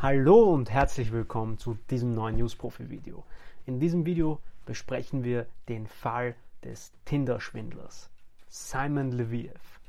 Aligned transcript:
Hallo 0.00 0.54
und 0.54 0.70
herzlich 0.70 1.10
willkommen 1.10 1.58
zu 1.58 1.76
diesem 1.90 2.14
neuen 2.14 2.36
News-Profi-Video. 2.36 3.24
In 3.66 3.80
diesem 3.80 4.06
Video 4.06 4.38
besprechen 4.64 5.24
wir 5.24 5.46
den 5.68 5.88
Fall 5.88 6.36
des 6.62 6.92
Tinder-Schwindlers 7.04 8.08
Simon 8.48 9.10
Leviev, 9.10 9.80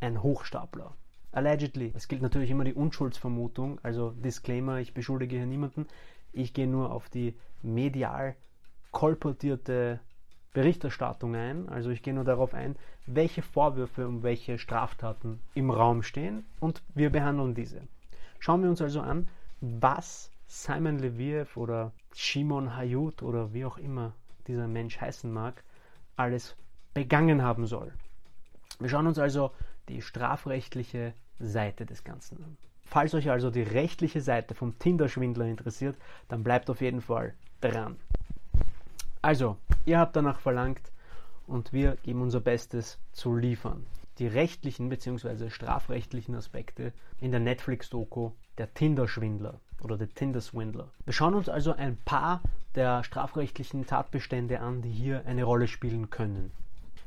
ein 0.00 0.22
Hochstapler. 0.22 0.94
Allegedly. 1.32 1.92
Es 1.94 2.08
gilt 2.08 2.22
natürlich 2.22 2.48
immer 2.48 2.64
die 2.64 2.72
Unschuldsvermutung, 2.72 3.78
also 3.82 4.12
Disclaimer, 4.12 4.78
ich 4.78 4.94
beschuldige 4.94 5.36
hier 5.36 5.44
niemanden. 5.44 5.86
Ich 6.32 6.54
gehe 6.54 6.66
nur 6.66 6.90
auf 6.90 7.10
die 7.10 7.34
medial 7.60 8.36
kolportierte 8.92 10.00
Berichterstattung 10.54 11.36
ein. 11.36 11.68
Also 11.68 11.90
ich 11.90 12.02
gehe 12.02 12.14
nur 12.14 12.24
darauf 12.24 12.54
ein, 12.54 12.76
welche 13.04 13.42
Vorwürfe 13.42 14.08
und 14.08 14.22
welche 14.22 14.58
Straftaten 14.58 15.38
im 15.52 15.70
Raum 15.70 16.02
stehen 16.02 16.46
und 16.60 16.82
wir 16.94 17.10
behandeln 17.10 17.54
diese. 17.54 17.82
Schauen 18.38 18.62
wir 18.62 18.70
uns 18.70 18.80
also 18.80 19.02
an, 19.02 19.28
was 19.60 20.30
Simon 20.46 20.98
Leviev 20.98 21.56
oder 21.56 21.92
Shimon 22.14 22.76
Hayut 22.76 23.22
oder 23.22 23.52
wie 23.52 23.64
auch 23.64 23.78
immer 23.78 24.14
dieser 24.46 24.66
Mensch 24.66 25.00
heißen 25.00 25.32
mag, 25.32 25.62
alles 26.16 26.56
begangen 26.92 27.42
haben 27.42 27.66
soll. 27.66 27.92
Wir 28.78 28.88
schauen 28.88 29.06
uns 29.06 29.18
also 29.18 29.52
die 29.88 30.02
strafrechtliche 30.02 31.14
Seite 31.38 31.86
des 31.86 32.04
Ganzen 32.04 32.42
an. 32.42 32.56
Falls 32.84 33.14
euch 33.14 33.30
also 33.30 33.50
die 33.50 33.62
rechtliche 33.62 34.20
Seite 34.20 34.54
vom 34.54 34.78
Tinder-Schwindler 34.78 35.44
interessiert, 35.44 35.96
dann 36.28 36.42
bleibt 36.42 36.68
auf 36.70 36.80
jeden 36.80 37.00
Fall 37.00 37.34
dran. 37.60 37.96
Also, 39.22 39.56
ihr 39.84 39.98
habt 39.98 40.16
danach 40.16 40.40
verlangt 40.40 40.90
und 41.46 41.72
wir 41.72 41.96
geben 42.02 42.22
unser 42.22 42.40
Bestes 42.40 42.98
zu 43.12 43.36
liefern. 43.36 43.86
Die 44.18 44.26
rechtlichen 44.26 44.88
bzw. 44.88 45.50
strafrechtlichen 45.50 46.34
Aspekte 46.34 46.92
in 47.20 47.30
der 47.30 47.40
Netflix-Doku 47.40 48.32
Der 48.60 48.74
Tinder-Schwindler 48.74 49.58
oder 49.80 49.96
der 49.96 50.10
Tinder-Swindler. 50.10 50.90
Wir 51.06 51.14
schauen 51.14 51.32
uns 51.32 51.48
also 51.48 51.72
ein 51.72 51.96
paar 52.04 52.42
der 52.74 53.02
strafrechtlichen 53.04 53.86
Tatbestände 53.86 54.60
an, 54.60 54.82
die 54.82 54.90
hier 54.90 55.24
eine 55.24 55.44
Rolle 55.44 55.66
spielen 55.66 56.10
können. 56.10 56.52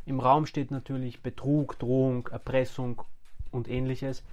Im 0.08 0.20
Raum 0.20 0.48
steht 0.48 0.72
natürlich 0.72 1.22
Betrug, 1.22 1.78
Drohung, 1.78 2.28
Erpressung 2.30 3.04
und 3.52 3.70
ähnliches 3.70 4.23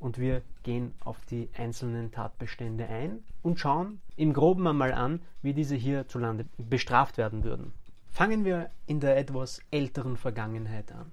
und 0.00 0.18
wir 0.18 0.42
gehen 0.64 0.92
auf 1.02 1.16
die 1.30 1.48
einzelnen 1.56 2.12
Tatbestände 2.12 2.86
ein 2.86 3.20
und 3.40 3.58
schauen 3.58 4.02
im 4.16 4.34
groben 4.34 4.66
einmal 4.66 4.92
an, 4.92 5.22
wie 5.40 5.54
diese 5.54 5.76
hierzulande 5.76 6.44
bestraft 6.58 7.16
werden 7.16 7.42
würden. 7.42 7.72
Fangen 8.10 8.44
wir 8.44 8.68
in 8.86 9.00
der 9.00 9.16
etwas 9.16 9.62
älteren 9.70 10.18
Vergangenheit 10.18 10.92
an. 10.92 11.10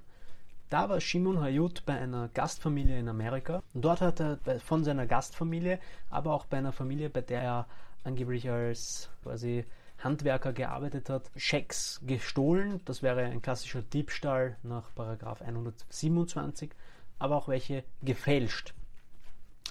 Da 0.73 0.89
war 0.89 0.99
Shimon 0.99 1.39
Hayut 1.39 1.85
bei 1.85 1.93
einer 1.99 2.29
Gastfamilie 2.29 2.97
in 2.97 3.07
Amerika. 3.07 3.61
Und 3.75 3.85
dort 3.85 4.02
hat 4.02 4.19
er 4.19 4.39
von 4.59 4.83
seiner 4.83 5.05
Gastfamilie, 5.05 5.77
aber 6.09 6.33
auch 6.33 6.47
bei 6.47 6.57
einer 6.57 6.71
Familie, 6.71 7.11
bei 7.11 7.21
der 7.21 7.43
er 7.43 7.67
angeblich 8.03 8.49
als 8.49 9.11
quasi 9.21 9.65
Handwerker 9.99 10.52
gearbeitet 10.52 11.11
hat, 11.11 11.30
Schecks 11.35 12.02
gestohlen. 12.07 12.81
Das 12.85 13.03
wäre 13.03 13.21
ein 13.21 13.43
klassischer 13.43 13.83
Diebstahl 13.83 14.57
nach 14.63 14.89
127 14.97 16.71
aber 17.19 17.35
auch 17.35 17.47
welche 17.49 17.83
gefälscht. 18.02 18.73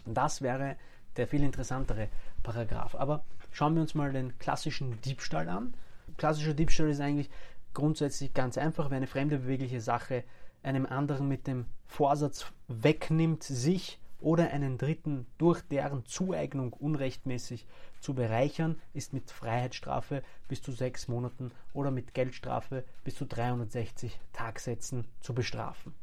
Das 0.06 0.40
wäre 0.40 0.76
der 1.16 1.26
viel 1.26 1.42
interessantere 1.42 2.10
Paragraph. 2.44 2.94
Aber 2.94 3.24
schauen 3.50 3.74
wir 3.74 3.82
uns 3.82 3.96
mal 3.96 4.12
den 4.12 4.38
klassischen 4.38 5.00
Diebstahl 5.00 5.48
an. 5.48 5.74
Klassischer 6.16 6.54
Diebstahl 6.54 6.90
ist 6.90 7.00
eigentlich 7.00 7.28
grundsätzlich 7.74 8.34
ganz 8.34 8.56
einfach, 8.56 8.90
wenn 8.90 8.98
eine 8.98 9.08
fremde 9.08 9.38
bewegliche 9.38 9.80
Sache 9.80 10.22
einem 10.62 10.86
anderen 10.86 11.28
mit 11.28 11.46
dem 11.46 11.66
Vorsatz 11.86 12.46
wegnimmt, 12.68 13.42
sich 13.42 13.98
oder 14.22 14.50
einen 14.50 14.78
Dritten 14.78 15.26
durch 15.38 15.60
deren 15.62 16.06
Zueignung 16.06 16.72
unrechtmäßig 16.72 17.66
zu 18.00 18.14
bereichern, 18.14 18.80
ist 18.94 19.12
mit 19.12 19.30
Freiheitsstrafe 19.30 20.22
bis 20.48 20.62
zu 20.62 20.72
sechs 20.72 21.08
Monaten 21.08 21.50
oder 21.72 21.90
mit 21.90 22.14
Geldstrafe 22.14 22.84
bis 23.04 23.16
zu 23.16 23.26
360 23.26 24.18
Tagsätzen 24.32 25.06
zu 25.20 25.34
bestrafen. 25.34 25.94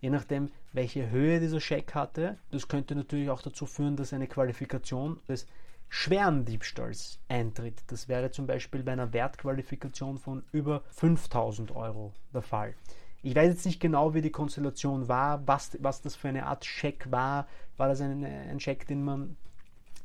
Je 0.00 0.10
nachdem, 0.10 0.50
welche 0.72 1.10
Höhe 1.10 1.40
dieser 1.40 1.60
Scheck 1.60 1.94
hatte, 1.94 2.38
das 2.50 2.68
könnte 2.68 2.94
natürlich 2.94 3.30
auch 3.30 3.42
dazu 3.42 3.66
führen, 3.66 3.96
dass 3.96 4.12
eine 4.12 4.26
Qualifikation 4.26 5.20
des 5.28 5.46
schweren 5.88 6.44
Diebstahls 6.44 7.18
eintritt. 7.28 7.82
Das 7.86 8.08
wäre 8.08 8.30
zum 8.30 8.46
Beispiel 8.46 8.82
bei 8.82 8.92
einer 8.92 9.12
Wertqualifikation 9.12 10.18
von 10.18 10.44
über 10.52 10.82
5000 10.90 11.74
Euro 11.74 12.12
der 12.32 12.42
Fall. 12.42 12.74
Ich 13.22 13.34
weiß 13.34 13.48
jetzt 13.48 13.66
nicht 13.66 13.80
genau, 13.80 14.14
wie 14.14 14.22
die 14.22 14.30
Konstellation 14.30 15.08
war, 15.08 15.46
was, 15.46 15.76
was 15.80 16.00
das 16.02 16.14
für 16.14 16.28
eine 16.28 16.46
Art 16.46 16.64
Scheck 16.64 17.10
war. 17.10 17.48
War 17.76 17.88
das 17.88 18.00
ein, 18.00 18.24
ein 18.24 18.60
Scheck, 18.60 18.86
den 18.86 19.04
man 19.04 19.36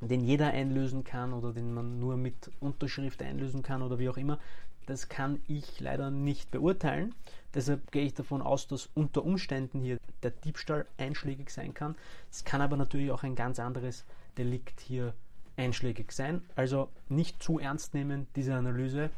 den 0.01 0.21
jeder 0.21 0.47
einlösen 0.47 1.03
kann 1.03 1.33
oder 1.33 1.53
den 1.53 1.73
man 1.73 1.99
nur 1.99 2.17
mit 2.17 2.51
Unterschrift 2.59 3.21
einlösen 3.21 3.63
kann 3.63 3.81
oder 3.81 3.99
wie 3.99 4.09
auch 4.09 4.17
immer. 4.17 4.39
Das 4.85 5.07
kann 5.07 5.41
ich 5.47 5.79
leider 5.79 6.11
nicht 6.11 6.51
beurteilen. 6.51 7.15
Deshalb 7.53 7.91
gehe 7.91 8.03
ich 8.03 8.13
davon 8.13 8.41
aus, 8.41 8.67
dass 8.67 8.89
unter 8.95 9.23
Umständen 9.23 9.79
hier 9.79 9.97
der 10.23 10.31
Diebstahl 10.31 10.85
einschlägig 10.97 11.51
sein 11.51 11.73
kann. 11.73 11.95
Es 12.31 12.43
kann 12.43 12.61
aber 12.61 12.75
natürlich 12.75 13.11
auch 13.11 13.23
ein 13.23 13.35
ganz 13.35 13.59
anderes 13.59 14.05
Delikt 14.37 14.81
hier 14.81 15.13
einschlägig 15.55 16.11
sein. 16.11 16.41
Also 16.55 16.89
nicht 17.09 17.41
zu 17.41 17.59
ernst 17.59 17.93
nehmen, 17.93 18.27
diese 18.35 18.55
Analyse. 18.55 19.09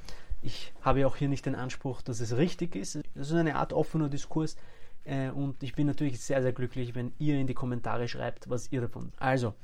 Ich 0.45 0.72
habe 0.81 1.07
auch 1.07 1.16
hier 1.16 1.28
nicht 1.28 1.47
den 1.47 1.56
Anspruch, 1.56 2.03
dass 2.03 2.19
es 2.19 2.38
richtig 2.38 2.75
ist. 2.75 3.00
Das 3.16 3.31
ist 3.31 3.33
eine 3.33 3.56
Art 3.56 3.73
offener 3.73 4.09
Diskurs. 4.09 4.57
Äh, 5.03 5.31
und 5.31 5.63
ich 5.63 5.73
bin 5.73 5.88
natürlich 5.88 6.22
sehr, 6.22 6.44
sehr 6.44 6.53
glücklich, 6.53 6.94
wenn 6.94 7.13
ihr 7.17 7.39
in 7.39 7.47
die 7.47 7.56
Kommentare 7.56 8.07
schreibt, 8.07 8.47
was 8.47 8.72
ihr 8.72 8.81
davon. 8.81 9.11
Also, 9.17 9.55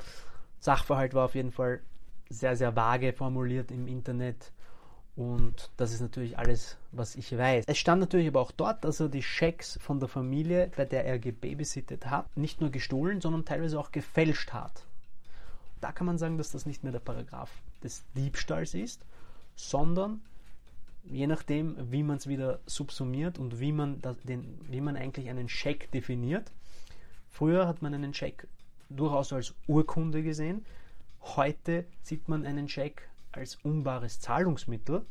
Sachverhalt 0.60 1.14
war 1.14 1.26
auf 1.26 1.36
jeden 1.36 1.52
Fall 1.52 1.82
sehr, 2.30 2.56
sehr 2.56 2.76
vage 2.76 3.14
formuliert 3.14 3.70
im 3.70 3.88
Internet. 3.88 4.52
Und 5.16 5.70
das 5.78 5.94
ist 5.94 6.02
natürlich 6.02 6.40
alles, 6.40 6.78
was 6.92 7.16
ich 7.16 7.38
weiß. 7.38 7.66
Es 7.68 7.78
stand 7.78 8.00
natürlich 8.00 8.28
aber 8.30 8.42
auch 8.42 8.52
dort, 8.52 8.84
dass 8.84 9.00
er 9.00 9.10
die 9.10 9.22
Schecks 9.22 9.78
von 9.84 10.00
der 10.00 10.10
Familie, 10.10 10.72
bei 10.76 10.86
der 10.86 11.06
er 11.06 11.20
gebabysittet 11.20 12.10
hat, 12.10 12.36
nicht 12.36 12.60
nur 12.60 12.72
gestohlen, 12.72 13.22
sondern 13.22 13.46
teilweise 13.46 13.80
auch 13.80 13.92
gefälscht 13.92 14.52
hat. 14.52 14.84
Da 15.80 15.92
kann 15.92 16.08
man 16.08 16.18
sagen, 16.18 16.40
dass 16.40 16.52
das 16.52 16.66
nicht 16.66 16.84
mehr 16.84 16.92
der 16.92 17.00
Paragraph 17.00 17.52
des 17.84 18.04
Diebstahls 18.16 18.74
ist, 18.74 19.06
sondern 19.56 20.22
je 21.04 21.28
nachdem, 21.28 21.76
wie 21.92 22.04
man 22.04 22.18
es 22.18 22.28
wieder 22.28 22.60
subsumiert 22.66 23.40
und 23.40 23.60
wie 23.60 23.72
man, 23.72 24.02
das, 24.02 24.18
den, 24.24 24.60
wie 24.70 24.82
man 24.82 24.96
eigentlich 24.96 25.30
einen 25.30 25.50
Scheck 25.50 25.92
definiert. 25.92 26.52
Früher 27.30 27.68
hat 27.68 27.82
man 27.82 27.94
einen 27.94 28.14
Scheck 28.14 28.48
durchaus 28.90 29.34
als 29.34 29.54
Urkunde 29.68 30.24
gesehen. 30.24 30.66
Heute 31.22 31.86
sieht 32.02 32.28
man 32.28 32.46
einen 32.46 32.68
Scheck 32.68 33.08
als 33.32 33.58
unbares 33.64 34.20
Zahlungsmittel 34.20 35.06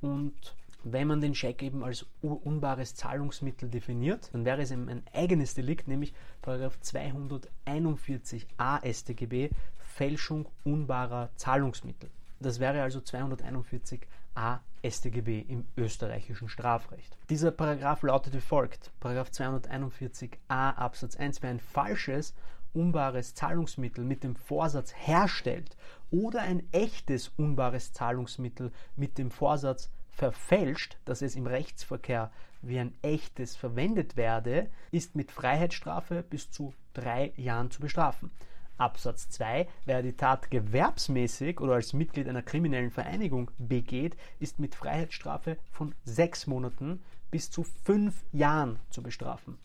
und 0.00 0.54
wenn 0.84 1.08
man 1.08 1.20
den 1.20 1.34
Scheck 1.34 1.62
eben 1.62 1.82
als 1.82 2.06
unbares 2.22 2.94
Zahlungsmittel 2.94 3.68
definiert, 3.68 4.30
dann 4.32 4.44
wäre 4.44 4.62
es 4.62 4.70
eben 4.70 4.88
ein 4.88 5.02
eigenes 5.12 5.54
Delikt, 5.54 5.88
nämlich 5.88 6.14
241a 6.44 8.92
StGB 8.92 9.50
Fälschung 9.78 10.46
unbarer 10.64 11.30
Zahlungsmittel. 11.34 12.10
Das 12.40 12.60
wäre 12.60 12.82
also 12.82 13.00
241a 13.00 14.60
StGB 14.88 15.40
im 15.40 15.66
österreichischen 15.76 16.48
Strafrecht. 16.48 17.16
Dieser 17.30 17.50
Paragraph 17.50 18.02
lautet 18.02 18.34
wie 18.34 18.40
folgt: 18.40 18.92
Paragraph 19.00 19.30
241a 19.30 20.74
Absatz 20.74 21.16
1 21.16 21.42
Wer 21.42 21.50
ein 21.50 21.58
falsches, 21.58 22.34
unbares 22.72 23.34
Zahlungsmittel 23.34 24.04
mit 24.04 24.22
dem 24.22 24.36
Vorsatz 24.36 24.94
herstellt 24.94 25.76
oder 26.10 26.42
ein 26.42 26.62
echtes 26.72 27.28
unbares 27.36 27.92
Zahlungsmittel 27.92 28.70
mit 28.94 29.18
dem 29.18 29.30
Vorsatz 29.32 29.90
verfälscht, 30.10 30.96
dass 31.04 31.22
es 31.22 31.34
im 31.34 31.46
Rechtsverkehr 31.46 32.30
wie 32.62 32.78
ein 32.78 32.94
echtes 33.02 33.56
verwendet 33.56 34.16
werde, 34.16 34.68
ist 34.90 35.14
mit 35.14 35.32
Freiheitsstrafe 35.32 36.22
bis 36.22 36.50
zu 36.50 36.74
drei 36.92 37.32
Jahren 37.36 37.70
zu 37.70 37.80
bestrafen. 37.80 38.30
Absatz 38.78 39.28
2, 39.30 39.68
wer 39.84 40.02
die 40.02 40.16
Tat 40.16 40.50
gewerbsmäßig 40.50 41.60
oder 41.60 41.74
als 41.74 41.92
Mitglied 41.92 42.28
einer 42.28 42.42
kriminellen 42.42 42.90
Vereinigung 42.90 43.50
begeht, 43.58 44.16
ist 44.38 44.58
mit 44.58 44.74
Freiheitsstrafe 44.74 45.58
von 45.70 45.94
sechs 46.04 46.46
Monaten 46.46 47.02
bis 47.30 47.50
zu 47.50 47.64
fünf 47.64 48.24
Jahren 48.32 48.78
zu 48.90 49.02
bestrafen. 49.02 49.58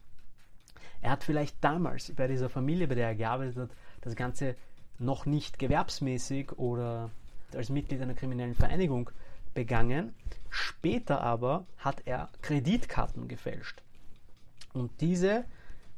Er 1.02 1.12
hat 1.12 1.24
vielleicht 1.24 1.64
damals 1.64 2.12
bei 2.16 2.28
dieser 2.28 2.50
Familie, 2.50 2.88
bei 2.88 2.96
der 2.96 3.08
er 3.08 3.16
gearbeitet 3.16 3.58
hat, 3.58 3.70
das 4.02 4.16
Ganze 4.16 4.56
noch 5.00 5.26
nicht 5.26 5.60
gewerbsmäßig 5.60 6.54
oder 6.54 7.12
als 7.54 7.70
Mitglied 7.70 8.02
einer 8.02 8.14
kriminellen 8.14 8.56
Vereinigung 8.56 9.10
begangen. 9.54 10.14
Später 10.50 11.22
aber 11.22 11.66
hat 11.78 12.04
er 12.06 12.30
Kreditkarten 12.42 13.28
gefälscht. 13.28 13.82
Und 14.74 15.02
diese 15.02 15.46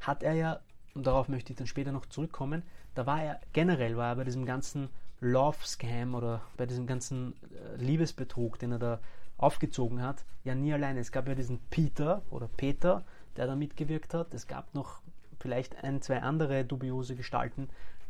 hat 0.00 0.22
er 0.22 0.34
ja, 0.34 0.60
und 0.94 1.06
darauf 1.06 1.28
möchte 1.28 1.52
ich 1.52 1.58
dann 1.58 1.66
später 1.66 1.92
noch 1.92 2.06
zurückkommen, 2.06 2.62
da 2.96 3.06
war 3.06 3.22
er 3.22 3.40
generell 3.52 3.96
war 3.96 4.08
er 4.08 4.16
bei 4.16 4.24
diesem 4.24 4.44
ganzen 4.44 4.88
Love 5.20 5.58
Scam 5.64 6.14
oder 6.14 6.42
bei 6.56 6.66
diesem 6.66 6.86
ganzen 6.86 7.34
äh, 7.52 7.76
Liebesbetrug, 7.76 8.58
den 8.58 8.72
er 8.72 8.78
da 8.78 9.00
aufgezogen 9.38 10.02
hat, 10.02 10.24
ja 10.44 10.54
nie 10.54 10.72
alleine. 10.72 11.00
Es 11.00 11.12
gab 11.12 11.28
ja 11.28 11.34
diesen 11.34 11.58
Peter 11.70 12.22
oder 12.30 12.48
Peter, 12.48 13.04
der 13.36 13.46
da 13.46 13.54
mitgewirkt 13.54 14.14
hat. 14.14 14.34
Es 14.34 14.46
gab 14.46 14.74
noch 14.74 15.00
vielleicht 15.38 15.84
ein, 15.84 16.00
zwei 16.02 16.22
andere 16.22 16.64
dubiose 16.64 17.16
Gestalten, 17.16 17.68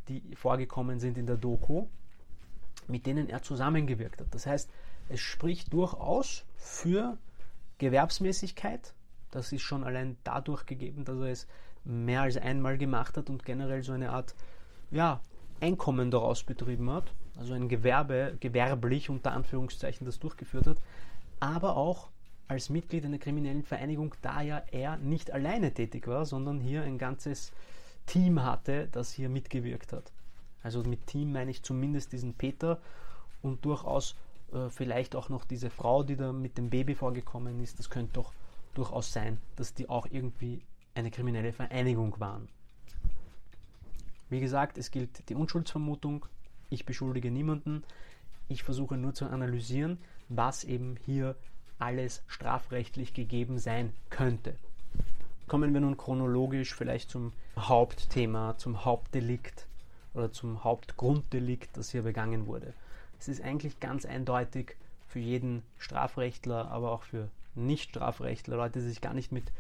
die 0.09 0.23
vorgekommen 0.37 1.01
sind 1.01 1.19
in 1.19 1.27
der 1.27 1.37
Doku. 1.37 1.87
mit 2.89 3.07
denen 3.07 3.29
er 3.29 3.43
zusammengewirkt 3.43 4.21
hat. 4.21 4.29
Das 4.31 4.47
heißt, 4.47 4.71
es 5.09 5.21
spricht 5.21 5.73
durchaus 5.73 6.45
für 6.57 7.19
Gewerbsmäßigkeit. 7.79 8.95
Das 9.31 9.53
ist 9.53 9.63
schon 9.63 9.85
allein 9.85 10.17
dadurch 10.25 10.67
gegeben, 10.67 11.05
dass 11.05 11.19
er 11.19 11.31
es 11.31 11.47
mehr 11.85 12.23
als 12.23 12.37
einmal 12.37 12.79
gemacht 12.79 13.17
hat 13.17 13.31
und 13.31 13.45
generell 13.45 13.83
so 13.83 13.93
eine 13.93 14.11
Art 14.11 14.35
ja, 14.91 15.21
Einkommen 15.61 16.11
daraus 16.11 16.43
betrieben 16.43 16.91
hat. 16.91 17.13
Also 17.39 17.55
ein 17.55 17.69
Gewerbe, 17.69 18.37
gewerblich 18.41 19.11
unter 19.11 19.33
Anführungszeichen 19.33 20.05
das 20.05 20.19
durchgeführt 20.19 20.67
hat. 20.67 20.79
Aber 21.41 21.77
auch 21.77 22.11
als 22.49 22.71
Mitglied 22.71 23.05
einer 23.05 23.19
kriminellen 23.19 23.63
Vereinigung, 23.63 24.15
da 24.23 24.41
ja 24.43 24.63
er 24.71 24.97
nicht 24.99 25.33
alleine 25.33 25.73
tätig 25.73 26.07
war, 26.07 26.25
sondern 26.25 26.61
hier 26.61 26.83
ein 26.83 26.99
ganzes 26.99 27.53
Team 28.07 28.43
hatte, 28.43 28.89
das 28.93 29.13
hier 29.13 29.29
mitgewirkt 29.29 29.93
hat. 29.93 30.13
Also 30.63 30.83
mit 30.83 31.07
Team 31.07 31.33
meine 31.33 31.51
ich 31.51 31.63
zumindest 31.63 32.13
diesen 32.13 32.35
Peter 32.35 32.81
und 33.43 33.65
durchaus 33.65 34.17
äh, 34.53 34.69
vielleicht 34.69 35.17
auch 35.17 35.29
noch 35.29 35.45
diese 35.45 35.71
Frau, 35.71 36.03
die 36.03 36.17
da 36.17 36.33
mit 36.33 36.59
dem 36.59 36.71
Baby 36.71 36.95
vorgekommen 36.95 37.61
ist. 37.61 37.79
Das 37.79 37.91
könnte 37.91 38.15
doch 38.15 38.33
durchaus 38.75 39.13
sein, 39.13 39.39
dass 39.57 39.75
die 39.75 39.89
auch 39.89 40.07
irgendwie 40.11 40.63
eine 40.95 41.11
kriminelle 41.11 41.53
Vereinigung 41.53 42.19
waren. 42.21 42.49
Wie 44.29 44.41
gesagt, 44.41 44.79
es 44.79 44.91
gilt 44.91 45.29
die 45.29 45.35
Unschuldsvermutung. 45.35 46.27
Ich 46.69 46.85
beschuldige 46.85 47.31
niemanden. 47.31 47.85
Ich 48.49 48.63
versuche 48.63 48.97
nur 48.97 49.15
zu 49.15 49.27
analysieren, 49.27 49.99
was 50.29 50.65
eben 50.65 50.97
hier 51.05 51.37
alles 51.79 52.23
strafrechtlich 52.27 53.15
gegeben 53.15 53.59
sein 53.59 53.93
könnte. 54.11 54.57
Kommen 55.47 55.73
wir 55.75 55.81
nun 55.81 55.97
chronologisch 55.97 56.75
vielleicht 56.75 57.11
zum 57.11 57.33
Hauptthema, 57.57 58.57
zum 58.59 58.85
Hauptdelikt 58.85 59.67
oder 60.15 60.33
zum 60.33 60.65
Hauptgrunddelikt, 60.65 61.77
das 61.77 61.91
hier 61.91 62.03
begangen 62.03 62.47
wurde. 62.47 62.73
Es 63.21 63.29
ist 63.29 63.43
eigentlich 63.43 63.79
ganz 63.79 64.07
eindeutig 64.07 64.77
für 65.07 65.21
jeden 65.21 65.63
Strafrechtler, 65.79 66.71
aber 66.71 66.91
auch 66.91 67.03
für 67.03 67.29
Nicht-Strafrechtler, 67.55 68.57
Leute, 68.57 68.81
die 68.81 68.87
sich 68.87 69.01
gar 69.01 69.15
nicht 69.15 69.31
mit 69.31 69.53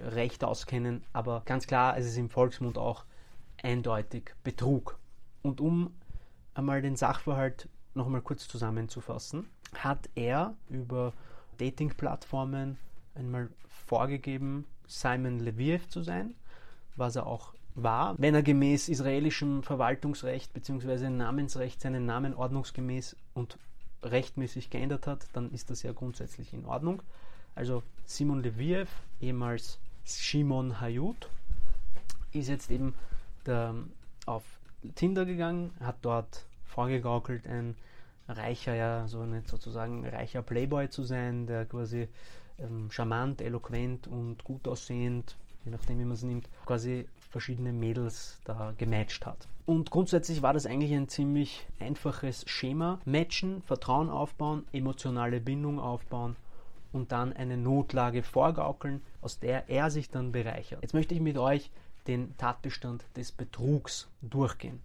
Recht 0.00 0.44
auskennen, 0.44 1.02
aber 1.12 1.42
ganz 1.44 1.66
klar, 1.66 1.96
es 1.96 2.06
ist 2.06 2.16
im 2.16 2.30
Volksmund 2.30 2.78
auch 2.78 3.04
eindeutig 3.64 4.34
Betrug. 4.44 4.98
Und 5.42 5.60
um 5.60 5.92
einmal 6.54 6.82
den 6.82 6.96
Sachverhalt 6.96 7.68
noch 7.94 8.06
einmal 8.06 8.22
kurz 8.22 8.46
zusammenzufassen, 8.46 9.48
hat 9.74 10.08
er 10.14 10.54
über 10.68 11.12
Dating-Plattformen 11.58 12.76
einmal 13.14 13.48
vorgegeben, 13.68 14.66
Simon 14.86 15.40
Leviev 15.40 15.88
zu 15.88 16.02
sein, 16.02 16.34
was 16.96 17.16
er 17.16 17.26
auch 17.26 17.54
war. 17.74 18.14
Wenn 18.18 18.34
er 18.34 18.42
gemäß 18.42 18.88
israelischem 18.88 19.62
Verwaltungsrecht 19.62 20.52
bzw. 20.52 21.08
Namensrecht 21.10 21.80
seinen 21.80 22.06
Namen 22.06 22.34
ordnungsgemäß 22.34 23.16
und 23.34 23.58
rechtmäßig 24.02 24.70
geändert 24.70 25.06
hat, 25.06 25.26
dann 25.32 25.50
ist 25.50 25.70
das 25.70 25.82
ja 25.82 25.92
grundsätzlich 25.92 26.52
in 26.52 26.66
Ordnung. 26.66 27.02
Also 27.54 27.82
Simon 28.04 28.42
Leviev, 28.42 28.90
ehemals 29.20 29.78
Shimon 30.04 30.80
Hayut, 30.80 31.28
ist 32.32 32.48
jetzt 32.48 32.70
eben 32.70 32.94
der, 33.46 33.74
auf 34.26 34.44
Tinder 34.94 35.24
gegangen, 35.24 35.72
hat 35.80 35.96
dort 36.02 36.46
vorgegaukelt, 36.64 37.46
ein 37.46 37.76
reicher, 38.28 38.74
ja, 38.74 39.06
so 39.06 39.24
nicht 39.24 39.48
sozusagen 39.48 40.06
reicher 40.06 40.42
Playboy 40.42 40.88
zu 40.88 41.02
sein, 41.02 41.46
der 41.46 41.66
quasi 41.66 42.08
ähm, 42.58 42.90
charmant, 42.90 43.40
eloquent 43.40 44.06
und 44.06 44.44
gut 44.44 44.66
aussehend, 44.66 45.36
je 45.64 45.70
nachdem 45.70 45.98
wie 45.98 46.04
man 46.04 46.14
es 46.14 46.22
nimmt, 46.22 46.48
quasi 46.66 47.06
verschiedene 47.30 47.72
Mädels 47.72 48.40
da 48.44 48.72
gematcht 48.78 49.26
hat. 49.26 49.48
Und 49.66 49.90
grundsätzlich 49.90 50.42
war 50.42 50.52
das 50.52 50.66
eigentlich 50.66 50.92
ein 50.92 51.08
ziemlich 51.08 51.66
einfaches 51.80 52.44
Schema. 52.46 53.00
Matchen, 53.04 53.62
Vertrauen 53.62 54.10
aufbauen, 54.10 54.64
emotionale 54.72 55.40
Bindung 55.40 55.80
aufbauen 55.80 56.36
und 56.92 57.12
dann 57.12 57.32
eine 57.32 57.56
Notlage 57.56 58.22
vorgaukeln, 58.22 59.02
aus 59.20 59.40
der 59.40 59.68
er 59.68 59.90
sich 59.90 60.10
dann 60.10 60.32
bereichert. 60.32 60.82
Jetzt 60.82 60.94
möchte 60.94 61.14
ich 61.14 61.20
mit 61.20 61.38
euch 61.38 61.70
den 62.06 62.36
Tatbestand 62.36 63.04
des 63.16 63.32
Betrugs 63.32 64.08
durchgehen. 64.20 64.80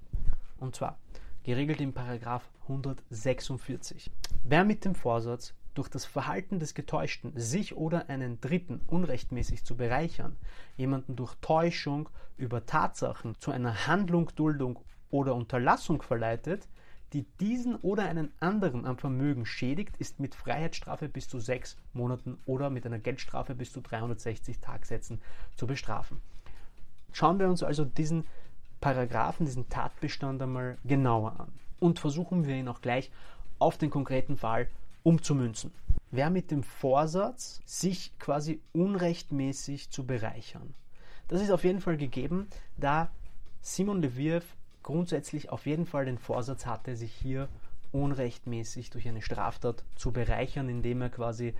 Und 0.58 0.76
zwar 0.76 0.98
geregelt 1.44 1.82
im 1.82 1.94
Paragraph 1.94 2.50
146. 2.64 4.12
Wer 4.44 4.64
mit 4.64 4.86
dem 4.86 4.96
Vorsatz, 4.96 5.54
durch 5.74 5.88
das 5.88 6.04
Verhalten 6.04 6.60
des 6.60 6.74
Getäuschten 6.74 7.32
sich 7.40 7.78
oder 7.78 8.10
einen 8.10 8.42
Dritten 8.42 8.82
unrechtmäßig 8.88 9.64
zu 9.64 9.78
bereichern, 9.78 10.36
jemanden 10.76 11.16
durch 11.16 11.36
Täuschung 11.36 12.10
über 12.38 12.66
Tatsachen 12.66 13.36
zu 13.40 13.52
einer 13.52 13.88
Handlung, 13.88 14.30
Duldung 14.36 14.80
oder 15.10 15.36
Unterlassung 15.36 16.02
verleitet, 16.02 16.68
die 17.14 17.24
diesen 17.40 17.76
oder 17.78 18.04
einen 18.04 18.32
anderen 18.40 18.86
am 18.86 18.98
Vermögen 18.98 19.46
schädigt, 19.46 19.98
ist 19.98 20.20
mit 20.20 20.36
Freiheitsstrafe 20.36 21.10
bis 21.10 21.28
zu 21.28 21.40
sechs 21.40 21.78
Monaten 21.94 22.38
oder 22.46 22.70
mit 22.70 22.86
einer 22.86 23.00
Geldstrafe 23.00 23.56
bis 23.56 23.72
zu 23.72 23.82
360 23.82 24.60
Tagsätzen 24.60 25.22
zu 25.56 25.66
bestrafen. 25.66 26.22
Schauen 27.12 27.40
wir 27.40 27.48
uns 27.48 27.64
also 27.64 27.86
diesen 27.86 28.26
Paragraphen, 28.82 29.46
diesen 29.46 29.70
Tatbestand 29.70 30.42
einmal 30.42 30.78
genauer 30.86 31.40
an 31.40 31.52
und 31.80 32.00
versuchen 32.00 32.48
wir 32.48 32.56
ihn 32.56 32.68
auch 32.68 32.82
gleich 32.82 33.12
auf 33.60 33.78
den 33.78 33.90
konkreten 33.90 34.38
Fall 34.38 34.68
umzumünzen. 35.04 35.72
Wer 36.12 36.30
mit 36.30 36.52
dem 36.52 36.64
Vorsatz, 36.64 37.62
sich 37.66 38.18
quasi 38.20 38.62
unrechtmäßig 38.74 39.90
zu 39.90 40.06
bereichern. 40.06 40.74
Das 41.28 41.42
ist 41.42 41.52
auf 41.52 41.64
jeden 41.64 41.82
Fall 41.82 41.98
gegeben, 41.98 42.48
da 42.78 43.10
Simon 43.62 44.02
Leviev 44.02 44.56
grundsätzlich 44.82 45.50
auf 45.50 45.66
jeden 45.66 45.86
Fall 45.86 46.06
den 46.06 46.18
Vorsatz 46.18 46.66
hatte, 46.66 46.96
sich 46.96 47.14
hier 47.14 47.48
unrechtmäßig 47.92 48.90
durch 48.90 49.08
eine 49.08 49.22
Straftat 49.22 49.84
zu 49.96 50.12
bereichern, 50.12 50.70
indem 50.70 51.02
er 51.02 51.10
quasi 51.10 51.54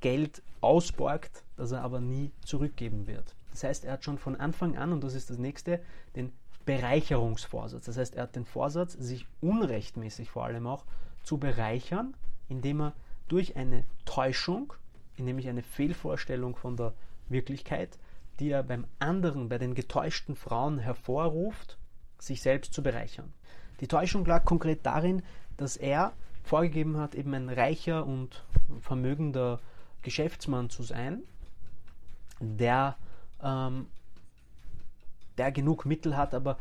Geld 0.00 0.42
ausborgt, 0.60 1.44
das 1.56 1.72
er 1.72 1.82
aber 1.82 2.00
nie 2.00 2.32
zurückgeben 2.44 3.06
wird. 3.06 3.34
Das 3.50 3.64
heißt, 3.64 3.84
er 3.84 3.94
hat 3.94 4.04
schon 4.04 4.18
von 4.18 4.36
Anfang 4.36 4.76
an, 4.76 4.92
und 4.92 5.02
das 5.02 5.14
ist 5.14 5.30
das 5.30 5.38
nächste, 5.38 5.80
den 6.16 6.32
Bereicherungsvorsatz. 6.66 7.86
Das 7.86 7.96
heißt, 7.96 8.14
er 8.14 8.24
hat 8.24 8.36
den 8.36 8.44
Vorsatz, 8.44 8.92
sich 8.92 9.26
unrechtmäßig 9.40 10.30
vor 10.30 10.44
allem 10.44 10.66
auch 10.66 10.84
zu 11.24 11.38
bereichern, 11.38 12.14
indem 12.48 12.80
er 12.80 12.92
durch 13.28 13.56
eine 13.56 13.84
Täuschung, 14.04 14.72
nämlich 15.16 15.48
eine 15.48 15.62
Fehlvorstellung 15.62 16.56
von 16.56 16.76
der 16.76 16.94
Wirklichkeit, 17.28 17.98
die 18.38 18.50
er 18.50 18.62
beim 18.62 18.86
anderen, 18.98 19.48
bei 19.48 19.58
den 19.58 19.74
getäuschten 19.74 20.34
Frauen 20.34 20.78
hervorruft, 20.78 21.78
sich 22.18 22.40
selbst 22.40 22.72
zu 22.72 22.82
bereichern. 22.82 23.32
Die 23.80 23.88
Täuschung 23.88 24.24
lag 24.24 24.44
konkret 24.44 24.84
darin, 24.84 25.22
dass 25.56 25.76
er 25.76 26.12
vorgegeben 26.42 26.96
hat, 26.96 27.14
eben 27.14 27.34
ein 27.34 27.48
reicher 27.48 28.06
und 28.06 28.44
vermögender 28.80 29.60
Geschäftsmann 30.02 30.70
zu 30.70 30.82
sein, 30.82 31.22
der 32.40 32.96
ähm, 33.42 33.86
der 35.38 35.52
genug 35.52 35.86
Mittel 35.86 36.16
hat, 36.16 36.34
aber 36.34 36.58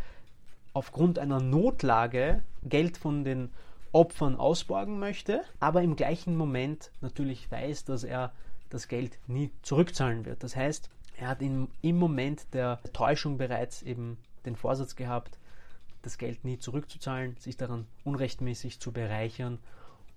aufgrund 0.74 1.20
einer 1.20 1.42
Notlage 1.42 2.44
Geld 2.64 2.98
von 2.98 3.24
den 3.24 3.52
Opfern 3.92 4.36
ausborgen 4.36 5.00
möchte, 5.00 5.42
aber 5.60 5.82
im 5.82 5.96
gleichen 5.96 6.38
Moment 6.38 6.92
natürlich 7.02 7.52
weiß, 7.52 7.86
dass 7.86 8.04
er 8.04 8.32
das 8.70 8.88
Geld 8.88 9.18
nie 9.28 9.52
zurückzahlen 9.64 10.26
wird. 10.26 10.44
Das 10.44 10.56
heißt, 10.56 10.90
er 11.18 11.28
hat 11.30 11.42
in, 11.42 11.70
im 11.82 11.98
Moment 11.98 12.54
der 12.54 12.80
Täuschung 12.94 13.38
bereits 13.38 13.82
eben 13.82 14.18
den 14.46 14.56
Vorsatz 14.56 14.96
gehabt, 14.96 15.38
das 16.02 16.18
Geld 16.18 16.46
nie 16.46 16.60
zurückzuzahlen, 16.60 17.36
sich 17.38 17.58
daran 17.58 17.88
unrechtmäßig 18.06 18.80
zu 18.80 18.92
bereichern 18.92 19.60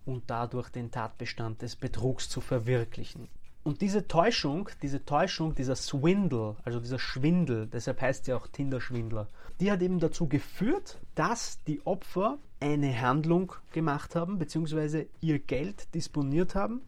und 0.04 0.24
dadurch 0.28 0.68
den 0.68 0.90
Tatbestand 0.90 1.62
des 1.62 1.76
Betrugs 1.76 2.28
zu 2.28 2.40
verwirklichen. 2.40 3.28
Und 3.64 3.80
diese 3.80 4.08
Täuschung, 4.08 4.68
diese 4.82 5.04
Täuschung, 5.04 5.54
dieser 5.54 5.76
Swindle, 5.76 6.56
also 6.64 6.80
dieser 6.80 6.98
Schwindel, 6.98 7.68
deshalb 7.68 8.00
heißt 8.00 8.26
ja 8.26 8.36
auch 8.36 8.48
Tinder-Schwindler, 8.48 9.28
die 9.60 9.70
hat 9.70 9.82
eben 9.82 10.00
dazu 10.00 10.28
geführt, 10.28 10.98
dass 11.14 11.62
die 11.64 11.84
Opfer 11.86 12.38
eine 12.58 13.00
Handlung 13.00 13.52
gemacht 13.72 14.16
haben, 14.16 14.38
beziehungsweise 14.38 15.06
ihr 15.20 15.38
Geld 15.38 15.94
disponiert 15.94 16.56
haben, 16.56 16.82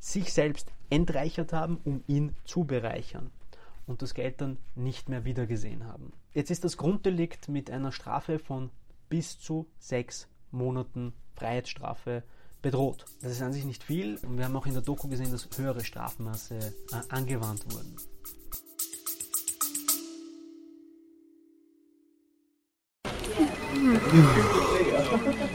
sich 0.00 0.32
selbst 0.32 0.72
entreichert 0.90 1.52
haben, 1.52 1.78
um 1.84 2.02
ihn 2.08 2.34
zu 2.44 2.64
bereichern 2.64 3.30
und 3.86 4.02
das 4.02 4.14
Geld 4.14 4.40
dann 4.40 4.58
nicht 4.74 5.08
mehr 5.08 5.24
wiedergesehen 5.24 5.84
haben. 5.84 6.12
Jetzt 6.34 6.50
ist 6.50 6.64
das 6.64 6.76
Grunddelikt 6.76 7.48
mit 7.48 7.70
einer 7.70 7.92
Strafe 7.92 8.38
von 8.38 8.70
bis 9.08 9.38
zu 9.38 9.66
sechs 9.78 10.28
Monaten 10.50 11.12
Freiheitsstrafe 11.34 12.24
bedroht. 12.66 13.04
Das 13.22 13.30
ist 13.30 13.42
an 13.42 13.52
sich 13.52 13.64
nicht 13.64 13.84
viel 13.84 14.18
und 14.26 14.38
wir 14.38 14.44
haben 14.44 14.56
auch 14.56 14.66
in 14.66 14.72
der 14.72 14.82
Doku 14.82 15.06
gesehen, 15.06 15.30
dass 15.30 15.48
höhere 15.56 15.84
Strafmaße 15.84 16.54
äh, 16.56 17.14
angewandt 17.14 17.62
wurden. 17.72 17.94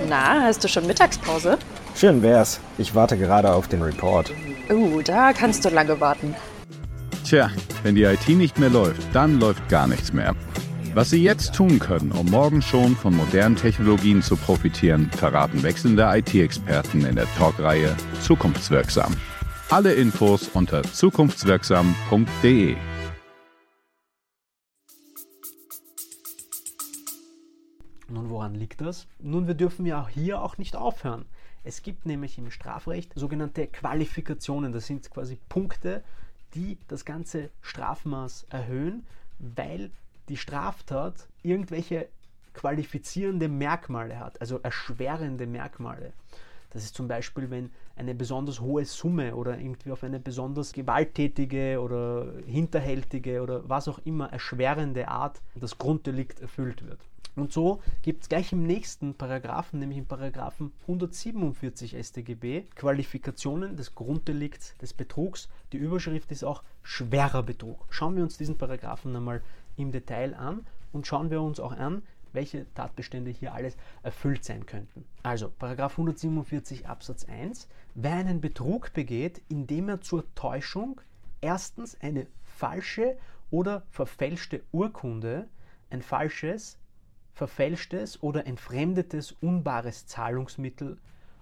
Na, 0.07 0.43
hast 0.43 0.63
du 0.63 0.69
schon 0.69 0.87
Mittagspause? 0.87 1.57
Schön 1.95 2.21
wär's. 2.21 2.61
Ich 2.77 2.95
warte 2.95 3.17
gerade 3.17 3.51
auf 3.51 3.67
den 3.67 3.81
Report. 3.81 4.31
Oh, 4.69 5.01
da 5.01 5.33
kannst 5.33 5.65
du 5.65 5.69
lange 5.69 5.99
warten. 5.99 6.33
Tja, 7.25 7.51
wenn 7.83 7.95
die 7.95 8.03
IT 8.03 8.29
nicht 8.29 8.57
mehr 8.57 8.69
läuft, 8.69 9.03
dann 9.13 9.37
läuft 9.37 9.67
gar 9.67 9.87
nichts 9.87 10.13
mehr. 10.13 10.33
Was 10.93 11.09
Sie 11.11 11.23
jetzt 11.23 11.55
tun 11.55 11.79
können, 11.79 12.11
um 12.11 12.29
morgen 12.29 12.61
schon 12.61 12.97
von 12.97 13.15
modernen 13.15 13.55
Technologien 13.55 14.21
zu 14.21 14.35
profitieren, 14.35 15.09
verraten 15.09 15.63
wechselnde 15.63 16.03
IT-Experten 16.03 17.05
in 17.05 17.15
der 17.15 17.27
Talkreihe 17.35 17.95
Zukunftswirksam. 18.19 19.15
Alle 19.69 19.93
Infos 19.93 20.49
unter 20.49 20.83
zukunftswirksam.de. 20.83 22.75
Nun, 28.09 28.29
woran 28.29 28.55
liegt 28.55 28.81
das? 28.81 29.07
Nun, 29.19 29.47
wir 29.47 29.55
dürfen 29.55 29.85
ja 29.85 30.09
hier 30.09 30.41
auch 30.41 30.57
nicht 30.57 30.75
aufhören. 30.75 31.23
Es 31.63 31.83
gibt 31.83 32.05
nämlich 32.05 32.37
im 32.37 32.51
Strafrecht 32.51 33.13
sogenannte 33.15 33.67
Qualifikationen. 33.67 34.73
Das 34.73 34.87
sind 34.87 35.09
quasi 35.09 35.39
Punkte, 35.47 36.03
die 36.53 36.77
das 36.89 37.05
ganze 37.05 37.49
Strafmaß 37.61 38.47
erhöhen, 38.49 39.05
weil 39.39 39.89
die 40.31 40.37
Straftat 40.37 41.27
irgendwelche 41.43 42.07
qualifizierende 42.53 43.49
Merkmale 43.49 44.17
hat, 44.17 44.39
also 44.39 44.59
erschwerende 44.59 45.45
Merkmale. 45.45 46.13
Das 46.69 46.85
ist 46.85 46.95
zum 46.95 47.09
Beispiel, 47.09 47.49
wenn 47.49 47.69
eine 47.97 48.15
besonders 48.15 48.61
hohe 48.61 48.85
Summe 48.85 49.35
oder 49.35 49.59
irgendwie 49.59 49.91
auf 49.91 50.05
eine 50.05 50.21
besonders 50.21 50.71
gewalttätige 50.71 51.81
oder 51.81 52.31
hinterhältige 52.45 53.41
oder 53.41 53.67
was 53.67 53.89
auch 53.89 53.99
immer 54.05 54.31
erschwerende 54.31 55.09
Art 55.09 55.41
das 55.55 55.77
Grunddelikt 55.77 56.39
erfüllt 56.39 56.85
wird. 56.85 56.99
Und 57.35 57.53
so 57.53 57.81
gibt 58.01 58.23
es 58.23 58.29
gleich 58.29 58.51
im 58.51 58.63
nächsten 58.63 59.13
Paragraphen, 59.13 59.79
nämlich 59.79 59.97
im 59.99 60.05
Paragraphen 60.05 60.73
147 60.81 61.95
StGB, 61.97 62.63
Qualifikationen 62.75 63.77
des 63.77 63.95
Grunddelikts 63.95 64.75
des 64.77 64.93
Betrugs. 64.93 65.47
Die 65.71 65.77
Überschrift 65.77 66.31
ist 66.31 66.43
auch 66.43 66.63
schwerer 66.83 67.43
Betrug. 67.43 67.85
Schauen 67.89 68.17
wir 68.17 68.23
uns 68.23 68.37
diesen 68.37 68.57
Paragraphen 68.57 69.15
einmal 69.15 69.41
im 69.81 69.91
Detail 69.91 70.33
an 70.35 70.65
und 70.91 71.07
schauen 71.07 71.29
wir 71.29 71.41
uns 71.41 71.59
auch 71.59 71.71
an, 71.71 72.03
welche 72.33 72.71
Tatbestände 72.73 73.31
hier 73.31 73.53
alles 73.53 73.75
erfüllt 74.03 74.43
sein 74.43 74.65
könnten. 74.65 75.05
Also, 75.23 75.49
Paragraph 75.49 75.93
147 75.93 76.87
Absatz 76.87 77.25
1. 77.25 77.67
Wer 77.93 78.15
einen 78.15 78.39
Betrug 78.39 78.93
begeht, 78.93 79.41
indem 79.49 79.89
er 79.89 80.01
zur 80.01 80.23
Täuschung 80.35 81.01
erstens 81.41 81.99
eine 81.99 82.27
falsche 82.43 83.17
oder 83.49 83.83
verfälschte 83.89 84.63
Urkunde, 84.71 85.47
ein 85.89 86.01
falsches, 86.01 86.77
verfälschtes 87.33 88.21
oder 88.23 88.47
entfremdetes 88.47 89.33
unbares 89.41 90.05
Zahlungsmittel, 90.05 90.97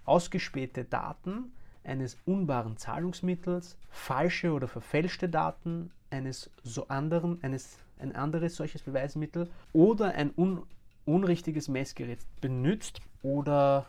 ausgespähte 0.06 0.86
Daten 0.86 1.52
eines 1.84 2.18
unbaren 2.26 2.78
Zahlungsmittels, 2.78 3.78
falsche 3.90 4.52
oder 4.52 4.68
verfälschte 4.68 5.30
Daten 5.30 5.92
eines 6.10 6.50
so 6.64 6.88
anderen, 6.88 7.42
eines, 7.44 7.78
ein 8.00 8.16
anderes 8.16 8.56
solches 8.56 8.82
Beweismittel 8.82 9.50
oder 9.74 10.14
ein 10.16 10.32
un, 10.36 10.64
unrichtiges 11.06 11.68
Messgerät 11.68 12.20
benutzt 12.42 13.02
oder 13.22 13.86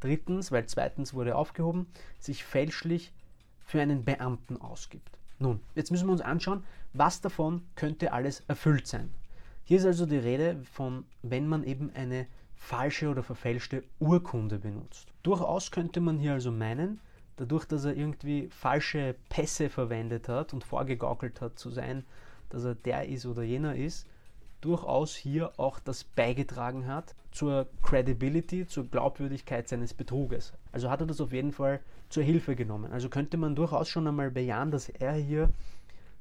drittens, 0.00 0.50
weil 0.50 0.66
zweitens 0.66 1.14
wurde 1.14 1.36
aufgehoben, 1.36 1.86
sich 2.18 2.44
fälschlich 2.44 3.12
für 3.60 3.80
einen 3.80 4.04
Beamten 4.04 4.60
ausgibt. 4.60 5.18
Nun, 5.38 5.60
jetzt 5.74 5.90
müssen 5.90 6.08
wir 6.08 6.12
uns 6.12 6.20
anschauen, 6.20 6.64
was 6.92 7.20
davon 7.20 7.62
könnte 7.76 8.12
alles 8.12 8.42
erfüllt 8.48 8.86
sein. 8.86 9.10
Hier 9.64 9.78
ist 9.78 9.86
also 9.86 10.06
die 10.06 10.16
Rede 10.16 10.60
von, 10.72 11.04
wenn 11.22 11.46
man 11.46 11.64
eben 11.64 11.90
eine 11.94 12.26
falsche 12.56 13.08
oder 13.08 13.22
verfälschte 13.22 13.84
Urkunde 14.00 14.58
benutzt. 14.58 15.08
Durchaus 15.22 15.70
könnte 15.70 16.00
man 16.00 16.18
hier 16.18 16.32
also 16.32 16.50
meinen, 16.50 17.00
dadurch, 17.36 17.64
dass 17.64 17.84
er 17.84 17.96
irgendwie 17.96 18.48
falsche 18.50 19.14
Pässe 19.28 19.70
verwendet 19.70 20.28
hat 20.28 20.52
und 20.52 20.64
vorgegaukelt 20.64 21.40
hat 21.40 21.58
zu 21.58 21.70
sein, 21.70 22.04
dass 22.50 22.64
er 22.64 22.74
der 22.74 23.08
ist 23.08 23.26
oder 23.26 23.42
jener 23.42 23.74
ist, 23.74 24.06
durchaus 24.60 25.16
hier 25.16 25.58
auch 25.58 25.80
das 25.80 26.04
beigetragen 26.04 26.86
hat 26.86 27.14
zur 27.32 27.68
Credibility, 27.82 28.66
zur 28.66 28.84
Glaubwürdigkeit 28.84 29.68
seines 29.68 29.94
Betruges. 29.94 30.52
Also 30.72 30.90
hat 30.90 31.00
er 31.00 31.06
das 31.06 31.20
auf 31.20 31.32
jeden 31.32 31.52
Fall 31.52 31.80
zur 32.08 32.22
Hilfe 32.22 32.56
genommen. 32.56 32.92
Also 32.92 33.08
könnte 33.08 33.36
man 33.36 33.54
durchaus 33.54 33.88
schon 33.88 34.06
einmal 34.06 34.30
bejahen, 34.30 34.70
dass 34.70 34.88
er 34.88 35.14
hier 35.14 35.50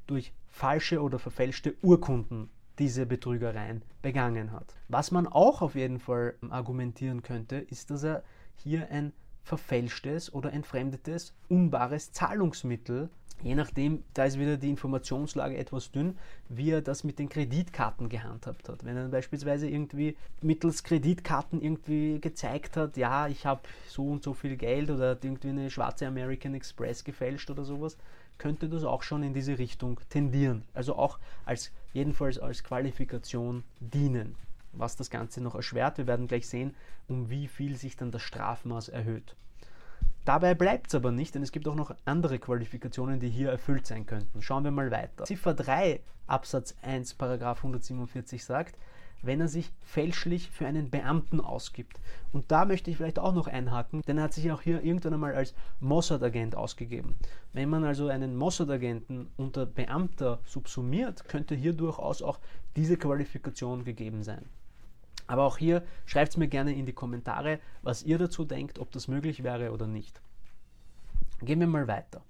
durch 0.08 0.32
falsche 0.48 1.02
oder 1.02 1.20
verfälschte 1.20 1.76
Urkunden 1.82 2.50
diese 2.80 3.06
Betrügereien 3.06 3.82
begangen 4.02 4.52
hat. 4.52 4.76
Was 4.88 5.12
man 5.12 5.28
auch 5.28 5.62
auf 5.62 5.76
jeden 5.76 6.00
Fall 6.00 6.36
argumentieren 6.50 7.22
könnte, 7.22 7.58
ist, 7.58 7.92
dass 7.92 8.04
er 8.04 8.24
hier 8.56 8.90
ein 8.90 9.12
verfälschtes 9.50 10.32
oder 10.32 10.54
entfremdetes, 10.54 11.34
unbares 11.48 12.12
Zahlungsmittel, 12.12 13.10
je 13.42 13.56
nachdem, 13.56 14.04
da 14.14 14.26
ist 14.26 14.38
wieder 14.38 14.58
die 14.58 14.70
Informationslage 14.70 15.58
etwas 15.58 15.92
dünn, 15.92 16.20
wie 16.50 16.70
er 16.70 16.82
das 16.82 17.04
mit 17.04 17.18
den 17.18 17.30
Kreditkarten 17.30 18.10
gehandhabt 18.10 18.70
hat. 18.70 18.86
Wenn 18.86 18.96
er 18.96 19.08
beispielsweise 19.08 19.68
irgendwie 19.68 20.16
mittels 20.42 20.84
Kreditkarten 20.84 21.62
irgendwie 21.62 22.22
gezeigt 22.22 22.78
hat, 22.78 22.96
ja, 22.96 23.28
ich 23.28 23.48
habe 23.48 23.62
so 23.88 24.08
und 24.08 24.24
so 24.24 24.36
viel 24.36 24.56
Geld 24.56 24.92
oder 24.92 25.12
hat 25.12 25.26
irgendwie 25.26 25.50
eine 25.50 25.72
schwarze 25.72 26.06
American 26.06 26.54
Express 26.54 27.04
gefälscht 27.04 27.50
oder 27.50 27.64
sowas, 27.64 27.98
könnte 28.38 28.70
das 28.70 28.84
auch 28.84 29.02
schon 29.02 29.24
in 29.24 29.34
diese 29.34 29.58
Richtung 29.58 30.00
tendieren. 30.10 30.64
Also 30.76 30.96
auch 30.96 31.18
als 31.44 31.72
jedenfalls 31.92 32.38
als 32.38 32.64
Qualifikation 32.64 33.64
dienen. 33.80 34.36
Was 34.74 34.96
das 34.96 35.10
Ganze 35.10 35.42
noch 35.42 35.56
erschwert, 35.56 35.98
wir 35.98 36.08
werden 36.08 36.28
gleich 36.28 36.48
sehen, 36.48 36.76
um 37.08 37.30
wie 37.30 37.48
viel 37.48 37.76
sich 37.76 37.96
dann 37.96 38.12
das 38.12 38.22
Strafmaß 38.22 38.90
erhöht. 38.90 39.36
Dabei 40.26 40.54
bleibt 40.54 40.88
es 40.88 40.96
aber 40.96 41.12
nicht, 41.12 41.34
denn 41.34 41.42
es 41.42 41.52
gibt 41.52 41.68
auch 41.68 41.76
noch 41.76 41.96
andere 42.06 42.40
Qualifikationen, 42.40 43.20
die 43.20 43.30
hier 43.30 43.50
erfüllt 43.50 43.88
sein 43.88 44.06
könnten. 44.06 44.42
Schauen 44.42 44.64
wir 44.64 44.72
mal 44.72 44.92
weiter. 44.92 45.26
Ziffer 45.26 45.54
3 45.54 46.02
Absatz 46.28 46.76
1 46.84 47.16
Paragraph 47.16 47.60
147 47.60 48.46
sagt, 48.46 48.78
wenn 49.22 49.42
er 49.42 49.48
sich 49.48 49.72
fälschlich 49.82 50.50
für 50.50 50.68
einen 50.68 50.90
Beamten 50.90 51.42
ausgibt. 51.42 52.00
Und 52.32 52.52
da 52.52 52.66
möchte 52.66 52.90
ich 52.90 52.98
vielleicht 52.98 53.20
auch 53.20 53.34
noch 53.34 53.48
einhaken, 53.48 54.02
denn 54.08 54.18
er 54.18 54.26
hat 54.26 54.34
sich 54.34 54.52
auch 54.52 54.62
hier 54.62 54.84
irgendwann 54.84 55.14
einmal 55.14 55.36
als 55.36 55.54
Mossad-Agent 55.80 56.56
ausgegeben. 56.56 57.16
Wenn 57.54 57.70
man 57.70 57.84
also 57.84 58.08
einen 58.08 58.36
Mossad-Agenten 58.36 59.30
unter 59.36 59.66
Beamter 59.66 60.40
subsumiert, 60.46 61.28
könnte 61.28 61.56
hier 61.56 61.74
durchaus 61.74 62.22
auch 62.22 62.40
diese 62.76 62.98
Qualifikation 62.98 63.84
gegeben 63.84 64.24
sein. 64.24 64.46
Aber 65.30 65.44
auch 65.44 65.60
hier 65.60 65.84
schreibt 66.08 66.32
es 66.32 66.38
mir 66.38 66.48
gerne 66.48 66.74
in 66.74 66.88
die 66.88 66.94
Kommentare, 66.94 67.60
was 67.84 68.02
ihr 68.02 68.18
dazu 68.18 68.46
denkt, 68.46 68.80
ob 68.80 68.92
das 68.92 69.08
möglich 69.08 69.44
wäre 69.44 69.72
oder 69.72 69.86
nicht. 69.86 70.22
Gehen 71.42 71.60
wir 71.60 71.68
mal 71.68 71.88
weiter. 71.88 72.24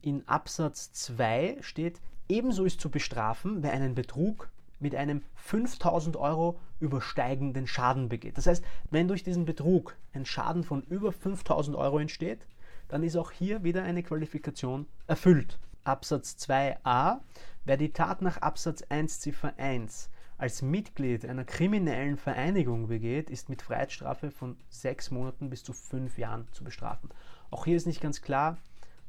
In 0.00 0.26
Absatz 0.26 0.90
2 0.92 1.58
steht, 1.60 2.00
ebenso 2.26 2.64
ist 2.64 2.80
zu 2.80 2.88
bestrafen, 2.88 3.62
wer 3.62 3.72
einen 3.72 3.94
Betrug 3.94 4.48
mit 4.80 4.94
einem 4.94 5.22
5000 5.34 6.16
Euro 6.16 6.58
übersteigenden 6.80 7.66
Schaden 7.66 8.08
begeht. 8.08 8.38
Das 8.38 8.46
heißt, 8.46 8.64
wenn 8.90 9.08
durch 9.08 9.22
diesen 9.22 9.44
Betrug 9.44 9.94
ein 10.14 10.24
Schaden 10.24 10.64
von 10.64 10.82
über 10.84 11.12
5000 11.12 11.76
Euro 11.76 11.98
entsteht, 11.98 12.46
dann 12.88 13.02
ist 13.02 13.16
auch 13.16 13.30
hier 13.30 13.62
wieder 13.62 13.82
eine 13.82 14.02
Qualifikation 14.02 14.86
erfüllt. 15.06 15.58
Absatz 15.84 16.36
2a, 16.48 17.18
wer 17.66 17.76
die 17.76 17.92
Tat 17.92 18.22
nach 18.22 18.38
Absatz 18.38 18.82
1 18.88 19.20
Ziffer 19.20 19.52
1 19.58 20.08
als 20.38 20.62
Mitglied 20.62 21.26
einer 21.26 21.44
kriminellen 21.44 22.16
Vereinigung 22.16 22.86
begeht, 22.86 23.28
ist 23.28 23.48
mit 23.48 23.60
Freiheitsstrafe 23.60 24.30
von 24.30 24.56
sechs 24.68 25.10
Monaten 25.10 25.50
bis 25.50 25.64
zu 25.64 25.72
fünf 25.72 26.16
Jahren 26.16 26.46
zu 26.52 26.62
bestrafen. 26.62 27.10
Auch 27.50 27.64
hier 27.64 27.76
ist 27.76 27.86
nicht 27.86 28.00
ganz 28.00 28.22
klar, 28.22 28.56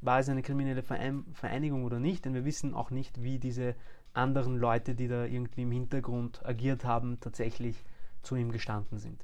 war 0.02 0.20
es 0.20 0.30
eine 0.30 0.42
kriminelle 0.42 0.82
Vereinigung 0.82 1.84
oder 1.84 2.00
nicht, 2.00 2.26
denn 2.26 2.34
wir 2.34 2.46
wissen 2.46 2.74
auch 2.74 2.90
nicht, 2.90 3.22
wie 3.22 3.38
diese 3.38 3.76
anderen 4.14 4.58
Leute, 4.58 4.96
die 4.96 5.08
da 5.08 5.26
irgendwie 5.26 5.64
im 5.64 5.72
Hintergrund 5.72 6.44
agiert 6.46 6.84
haben, 6.84 7.20
tatsächlich 7.20 7.86
zu 8.24 8.36
ihm 8.36 8.52
gestanden 8.52 8.98
sind. 8.98 9.24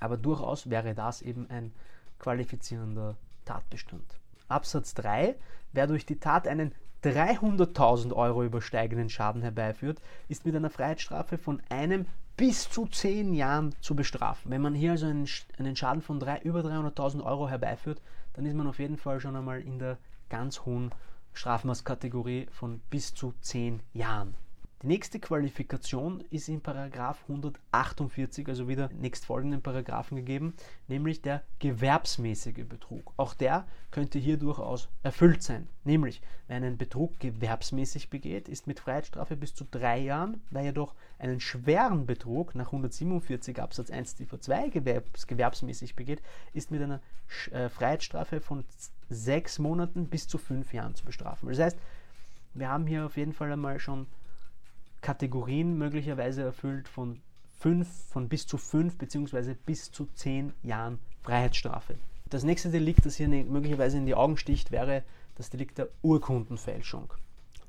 Aber 0.00 0.18
durchaus 0.18 0.68
wäre 0.68 0.94
das 0.94 1.22
eben 1.22 1.48
ein 1.48 1.72
qualifizierender 2.18 3.16
Tatbestand. 3.44 4.04
Absatz 4.48 4.92
3. 4.94 5.34
Wer 5.72 5.86
durch 5.86 6.04
die 6.04 6.20
Tat 6.20 6.46
einen 6.46 6.72
300.000 7.06 8.12
Euro 8.12 8.42
übersteigenden 8.42 9.08
Schaden 9.08 9.42
herbeiführt, 9.42 10.00
ist 10.28 10.44
mit 10.44 10.56
einer 10.56 10.70
Freiheitsstrafe 10.70 11.38
von 11.38 11.62
einem 11.68 12.06
bis 12.36 12.68
zu 12.68 12.86
10 12.86 13.32
Jahren 13.32 13.74
zu 13.80 13.94
bestrafen. 13.94 14.50
Wenn 14.50 14.62
man 14.62 14.74
hier 14.74 14.92
also 14.92 15.06
einen, 15.06 15.28
einen 15.58 15.76
Schaden 15.76 16.02
von 16.02 16.20
drei, 16.20 16.38
über 16.40 16.60
300.000 16.60 17.24
Euro 17.24 17.48
herbeiführt, 17.48 18.02
dann 18.34 18.44
ist 18.44 18.54
man 18.54 18.66
auf 18.66 18.78
jeden 18.78 18.98
Fall 18.98 19.20
schon 19.20 19.36
einmal 19.36 19.60
in 19.60 19.78
der 19.78 19.98
ganz 20.28 20.64
hohen 20.66 20.90
Strafmaßkategorie 21.32 22.48
von 22.50 22.80
bis 22.90 23.14
zu 23.14 23.34
10 23.40 23.80
Jahren. 23.94 24.34
Die 24.82 24.88
nächste 24.88 25.18
Qualifikation 25.18 26.22
ist 26.30 26.50
in 26.50 26.60
Paragraph 26.60 27.22
148, 27.28 28.46
also 28.46 28.68
wieder 28.68 28.90
nächstfolgenden 28.92 29.62
Paragraphen 29.62 30.16
gegeben, 30.18 30.52
nämlich 30.86 31.22
der 31.22 31.42
gewerbsmäßige 31.60 32.66
Betrug. 32.68 33.14
Auch 33.16 33.32
der 33.32 33.66
könnte 33.90 34.18
hier 34.18 34.36
durchaus 34.36 34.90
erfüllt 35.02 35.42
sein. 35.42 35.66
Nämlich, 35.84 36.20
wer 36.46 36.58
einen 36.58 36.76
Betrug 36.76 37.18
gewerbsmäßig 37.20 38.10
begeht, 38.10 38.50
ist 38.50 38.66
mit 38.66 38.78
Freiheitsstrafe 38.78 39.34
bis 39.34 39.54
zu 39.54 39.64
drei 39.64 39.98
Jahren, 39.98 40.42
wer 40.50 40.64
jedoch 40.64 40.94
einen 41.18 41.40
schweren 41.40 42.04
Betrug 42.04 42.54
nach 42.54 42.66
147 42.66 43.58
Absatz 43.58 43.90
1 43.90 44.16
Ziffer 44.16 44.42
2 44.42 44.68
gewerbs 44.68 45.26
gewerbsmäßig 45.26 45.96
begeht, 45.96 46.20
ist 46.52 46.70
mit 46.70 46.82
einer 46.82 47.00
äh, 47.50 47.70
Freiheitsstrafe 47.70 48.42
von 48.42 48.62
sechs 49.08 49.58
Monaten 49.58 50.08
bis 50.08 50.28
zu 50.28 50.36
fünf 50.36 50.74
Jahren 50.74 50.94
zu 50.94 51.06
bestrafen. 51.06 51.48
Das 51.48 51.58
heißt, 51.58 51.78
wir 52.52 52.68
haben 52.68 52.86
hier 52.86 53.06
auf 53.06 53.16
jeden 53.16 53.32
Fall 53.32 53.50
einmal 53.50 53.80
schon 53.80 54.06
Kategorien 55.06 55.78
möglicherweise 55.78 56.42
erfüllt 56.42 56.88
von 56.88 57.20
fünf, 57.60 57.88
von 58.08 58.28
bis 58.28 58.44
zu 58.44 58.58
fünf 58.58 58.98
beziehungsweise 58.98 59.54
bis 59.54 59.92
zu 59.92 60.06
zehn 60.14 60.52
Jahren 60.64 60.98
Freiheitsstrafe. 61.22 61.94
Das 62.28 62.42
nächste 62.42 62.72
Delikt, 62.72 63.06
das 63.06 63.14
hier 63.14 63.28
ne, 63.28 63.44
möglicherweise 63.44 63.98
in 63.98 64.06
die 64.06 64.16
Augen 64.16 64.36
sticht, 64.36 64.72
wäre 64.72 65.04
das 65.36 65.48
Delikt 65.48 65.78
der 65.78 65.90
Urkundenfälschung. 66.02 67.12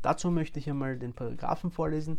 Dazu 0.02 0.32
möchte 0.32 0.58
ich 0.58 0.68
einmal 0.68 0.98
den 0.98 1.14
Paragraphen 1.14 1.70
vorlesen. 1.70 2.18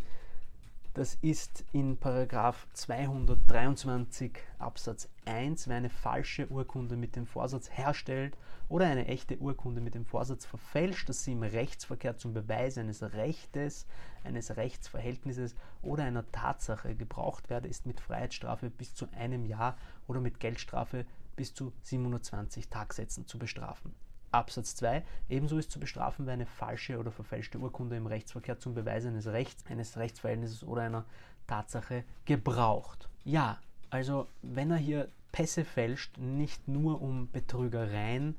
Das 0.99 1.17
ist 1.21 1.63
in 1.71 1.95
Paragraph 1.95 2.67
223 2.73 4.37
Absatz 4.57 5.07
1, 5.23 5.69
wer 5.69 5.77
eine 5.77 5.89
falsche 5.89 6.51
Urkunde 6.51 6.97
mit 6.97 7.15
dem 7.15 7.25
Vorsatz 7.25 7.69
herstellt 7.69 8.35
oder 8.67 8.87
eine 8.87 9.07
echte 9.07 9.37
Urkunde 9.37 9.79
mit 9.79 9.95
dem 9.95 10.03
Vorsatz 10.03 10.45
verfälscht, 10.45 11.07
dass 11.07 11.23
sie 11.23 11.31
im 11.31 11.43
Rechtsverkehr 11.43 12.17
zum 12.17 12.33
Beweis 12.33 12.77
eines 12.77 13.01
Rechtes, 13.01 13.87
eines 14.25 14.57
Rechtsverhältnisses 14.57 15.55
oder 15.81 16.03
einer 16.03 16.29
Tatsache 16.33 16.93
gebraucht 16.95 17.49
werde, 17.49 17.69
ist 17.69 17.85
mit 17.85 18.01
Freiheitsstrafe 18.01 18.69
bis 18.69 18.93
zu 18.93 19.07
einem 19.13 19.45
Jahr 19.45 19.77
oder 20.05 20.19
mit 20.19 20.41
Geldstrafe 20.41 21.05
bis 21.37 21.53
zu 21.53 21.71
720 21.83 22.67
Tagsätzen 22.67 23.25
zu 23.25 23.39
bestrafen. 23.39 23.95
Absatz 24.31 24.75
2. 24.75 25.03
Ebenso 25.29 25.57
ist 25.57 25.71
zu 25.71 25.79
bestrafen, 25.79 26.25
wer 26.25 26.33
eine 26.33 26.45
falsche 26.45 26.97
oder 26.99 27.11
verfälschte 27.11 27.59
Urkunde 27.59 27.97
im 27.97 28.07
Rechtsverkehr 28.07 28.59
zum 28.59 28.73
Beweis 28.73 29.05
eines 29.05 29.27
Rechts, 29.27 29.63
eines 29.69 29.97
Rechtsverhältnisses 29.97 30.63
oder 30.63 30.83
einer 30.83 31.05
Tatsache 31.47 32.03
gebraucht. 32.25 33.09
Ja, 33.25 33.59
also 33.89 34.27
wenn 34.41 34.71
er 34.71 34.77
hier 34.77 35.09
Pässe 35.31 35.65
fälscht, 35.65 36.17
nicht 36.17 36.67
nur 36.67 37.01
um 37.01 37.29
Betrügereien 37.31 38.35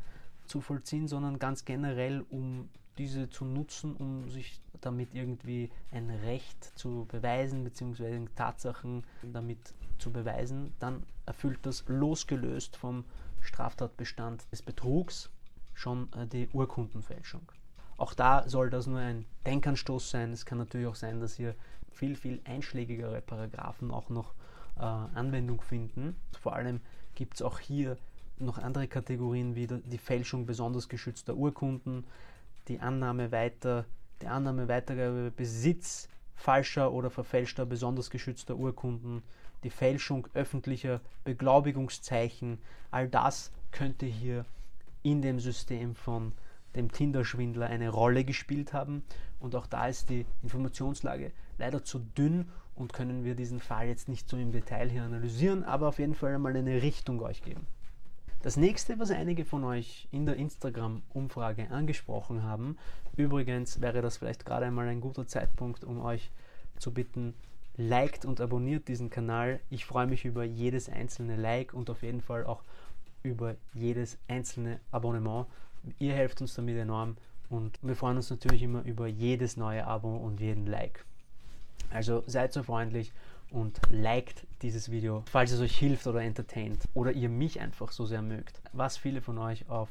zu 0.47 0.61
vollziehen, 0.61 1.09
sondern 1.09 1.39
ganz 1.39 1.65
generell 1.65 2.25
um 2.31 2.69
diese 2.99 3.31
zu 3.31 3.45
nutzen, 3.45 3.97
um 3.97 4.29
sich 4.29 4.61
damit 4.81 5.15
irgendwie 5.15 5.71
ein 5.93 6.11
Recht 6.11 6.79
zu 6.79 7.07
beweisen, 7.09 7.65
beziehungsweise 7.65 8.25
Tatsachen 8.35 9.05
damit 9.23 9.59
zu 9.99 10.11
beweisen, 10.11 10.75
dann 10.81 11.05
erfüllt 11.27 11.61
das 11.63 11.85
losgelöst 11.87 12.77
vom 12.77 13.05
Straftatbestand 13.41 14.51
des 14.53 14.63
Betrugs 14.63 15.31
schon 15.81 16.09
äh, 16.13 16.27
die 16.27 16.49
Urkundenfälschung. 16.53 17.43
Auch 17.97 18.15
da 18.15 18.49
soll 18.49 18.71
das 18.71 18.87
nur 18.87 18.99
ein 18.99 19.27
Denkanstoß 19.47 20.11
sein. 20.11 20.33
Es 20.33 20.47
kann 20.47 20.59
natürlich 20.59 20.87
auch 20.87 20.95
sein, 20.95 21.21
dass 21.21 21.35
hier 21.35 21.55
viel, 21.91 22.17
viel 22.17 22.41
einschlägigere 22.45 23.21
Paragraphen 23.21 23.91
auch 23.91 24.09
noch 24.09 24.33
äh, 24.79 24.83
Anwendung 24.83 25.61
finden. 25.61 26.17
Vor 26.41 26.55
allem 26.55 26.81
gibt 27.15 27.35
es 27.35 27.43
auch 27.43 27.59
hier 27.59 27.97
noch 28.39 28.59
andere 28.59 28.89
Kategorien 28.89 29.55
wie 29.55 29.67
die 29.67 29.99
Fälschung 29.99 30.47
besonders 30.47 30.89
geschützter 30.89 31.35
Urkunden, 31.35 32.05
die 32.69 32.81
Annahme 32.81 33.33
weiter, 33.33 33.85
die 34.23 34.29
Annahme 34.29 34.69
Weitergabe 34.69 35.31
Besitz 35.31 36.09
falscher 36.37 36.93
oder 36.93 37.11
verfälschter 37.11 37.67
besonders 37.67 38.09
geschützter 38.09 38.57
Urkunden, 38.57 39.23
die 39.63 39.71
Fälschung 39.71 40.27
öffentlicher 40.33 41.03
Beglaubigungszeichen, 41.25 42.59
all 42.91 43.09
das 43.09 43.53
könnte 43.73 44.07
hier 44.07 44.47
in 45.03 45.23
dem 45.23 45.41
System 45.41 45.95
von 45.95 46.33
dem 46.75 46.91
Tinder-Schwindler 46.93 47.67
eine 47.67 47.89
Rolle 47.89 48.25
gespielt 48.25 48.73
haben. 48.73 49.03
Und 49.41 49.55
auch 49.55 49.67
da 49.67 49.89
ist 49.89 50.11
die 50.11 50.27
Informationslage 50.43 51.33
leider 51.59 51.85
zu 51.85 51.99
dünn 51.99 52.47
und 52.75 52.93
können 52.93 53.25
wir 53.25 53.35
diesen 53.35 53.61
Fall 53.61 53.89
jetzt 53.89 54.09
nicht 54.09 54.29
so 54.29 54.37
im 54.37 54.53
Detail 54.53 54.89
hier 54.89 55.03
analysieren, 55.03 55.65
aber 55.65 55.89
auf 55.89 55.99
jeden 55.99 56.15
Fall 56.15 56.35
einmal 56.35 56.57
eine 56.57 56.83
Richtung 56.83 57.21
euch 57.21 57.43
geben. 57.43 57.67
Das 58.43 58.57
nächste, 58.57 58.99
was 58.99 59.11
einige 59.11 59.45
von 59.45 59.65
euch 59.65 60.09
in 60.11 60.25
der 60.25 60.37
Instagram-Umfrage 60.37 61.71
angesprochen 61.71 62.43
haben, 62.43 62.79
übrigens 63.17 63.83
wäre 63.83 64.01
das 64.01 64.17
vielleicht 64.17 64.47
gerade 64.47 64.65
einmal 64.65 64.89
ein 64.89 65.03
guter 65.03 65.27
Zeitpunkt, 65.27 65.85
um 65.85 66.01
euch 66.01 66.31
zu 66.79 66.95
bitten, 66.95 67.35
liked 67.77 68.25
und 68.25 68.41
abonniert 68.41 68.89
diesen 68.89 69.11
Kanal. 69.11 69.61
Ich 69.69 69.85
freue 69.85 70.07
mich 70.07 70.25
über 70.25 70.45
jedes 70.45 70.89
einzelne 70.89 71.37
Like 71.37 71.75
und 71.75 71.91
auf 71.91 72.03
jeden 72.03 72.23
Fall 72.23 72.47
auch 72.47 72.63
über 73.23 73.57
jedes 73.75 74.19
einzelne 74.29 74.81
Abonnement. 74.91 75.47
Ihr 75.99 76.15
helft 76.15 76.41
uns 76.41 76.55
damit 76.55 76.77
enorm 76.77 77.17
und 77.49 77.79
wir 77.83 77.97
freuen 77.97 78.17
uns 78.17 78.31
natürlich 78.31 78.63
immer 78.63 78.83
über 78.83 79.07
jedes 79.07 79.57
neue 79.57 79.87
Abo 79.87 80.17
und 80.17 80.41
jeden 80.41 80.67
Like. 80.67 81.05
Also 81.91 82.23
seid 82.27 82.53
so 82.53 82.63
freundlich 82.63 83.13
und 83.51 83.81
liked 83.91 84.47
dieses 84.63 84.91
Video, 84.91 85.25
falls 85.27 85.51
es 85.51 85.61
euch 85.61 85.77
hilft 85.77 86.07
oder 86.07 86.23
entertaint 86.23 86.87
oder 86.95 87.13
ihr 87.13 87.29
mich 87.29 87.61
einfach 87.61 87.91
so 87.91 88.07
sehr 88.07 88.23
mögt. 88.23 88.61
Was 88.73 88.97
viele 88.97 89.21
von 89.21 89.39
euch 89.39 89.69
auf 89.69 89.89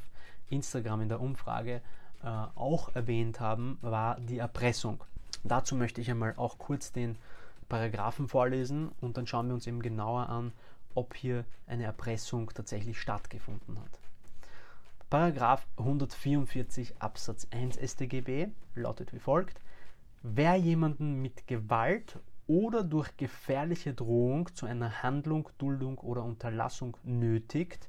Instagram 0.48 1.02
in 1.02 1.08
der 1.08 1.20
Umfrage 1.20 1.82
äh, 2.22 2.26
auch 2.54 2.94
erwähnt 2.94 3.40
haben, 3.40 3.78
war 3.82 4.18
die 4.20 4.38
Erpressung. 4.38 5.04
Dazu 5.44 5.74
möchte 5.74 6.00
ich 6.00 6.10
einmal 6.10 6.34
auch 6.36 6.58
kurz 6.58 6.92
den 6.92 7.16
Paragraphen 7.68 8.28
vorlesen 8.28 8.90
und 9.00 9.16
dann 9.16 9.26
schauen 9.26 9.48
wir 9.48 9.54
uns 9.54 9.66
eben 9.66 9.80
genauer 9.80 10.28
an, 10.28 10.52
ob 10.94 11.14
hier 11.14 11.44
eine 11.66 11.84
Erpressung 11.84 12.50
tatsächlich 12.54 13.00
stattgefunden 13.00 13.78
hat. 13.78 14.00
Paragraph 15.08 15.66
144 15.76 17.00
Absatz 17.00 17.48
1 17.50 17.76
StGB 17.76 18.48
lautet 18.74 19.12
wie 19.12 19.18
folgt: 19.18 19.60
Wer 20.22 20.56
jemanden 20.56 21.20
mit 21.20 21.46
Gewalt 21.46 22.18
oder 22.46 22.84
durch 22.84 23.16
gefährliche 23.16 23.94
Drohung 23.94 24.54
zu 24.54 24.66
einer 24.66 25.02
Handlung, 25.02 25.48
Duldung 25.58 25.98
oder 25.98 26.24
Unterlassung 26.24 26.96
nötigt, 27.04 27.88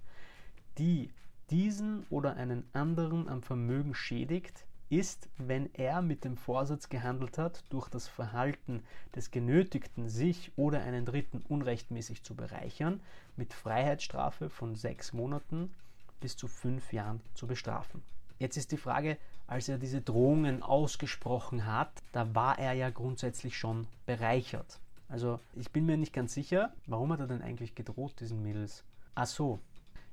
die 0.78 1.12
diesen 1.50 2.06
oder 2.10 2.36
einen 2.36 2.64
anderen 2.74 3.28
am 3.28 3.44
Vermögen 3.44 3.94
schädigt, 3.94 4.66
ist, 4.92 5.30
wenn 5.38 5.74
er 5.74 6.02
mit 6.02 6.26
dem 6.26 6.36
Vorsatz 6.36 6.90
gehandelt 6.90 7.38
hat, 7.38 7.64
durch 7.70 7.88
das 7.90 8.08
Verhalten 8.08 8.84
des 9.16 9.32
Genötigten 9.32 10.10
sich 10.10 10.52
oder 10.58 10.82
einen 10.82 11.06
Dritten 11.06 11.44
unrechtmäßig 11.48 12.24
zu 12.24 12.36
bereichern, 12.36 13.00
mit 13.38 13.54
Freiheitsstrafe 13.54 14.50
von 14.50 14.76
sechs 14.76 15.14
Monaten 15.14 15.74
bis 16.20 16.36
zu 16.36 16.48
fünf 16.48 16.92
Jahren 16.92 17.22
zu 17.34 17.48
bestrafen. 17.48 18.04
Jetzt 18.38 18.58
ist 18.58 18.72
die 18.72 18.78
Frage, 18.78 19.18
als 19.48 19.70
er 19.70 19.78
diese 19.78 20.02
Drohungen 20.02 20.64
ausgesprochen 20.64 21.66
hat, 21.66 21.92
da 22.12 22.36
war 22.36 22.60
er 22.60 22.74
ja 22.74 22.90
grundsätzlich 22.90 23.58
schon 23.58 23.88
bereichert. 24.06 24.80
Also 25.08 25.40
ich 25.56 25.72
bin 25.72 25.86
mir 25.86 25.98
nicht 25.98 26.14
ganz 26.14 26.34
sicher, 26.34 26.74
warum 26.86 27.12
hat 27.12 27.20
er 27.20 27.28
denn 27.28 27.42
eigentlich 27.42 27.76
gedroht, 27.76 28.20
diesen 28.20 28.42
Mädels? 28.44 28.84
Ach 29.14 29.28
so, 29.28 29.60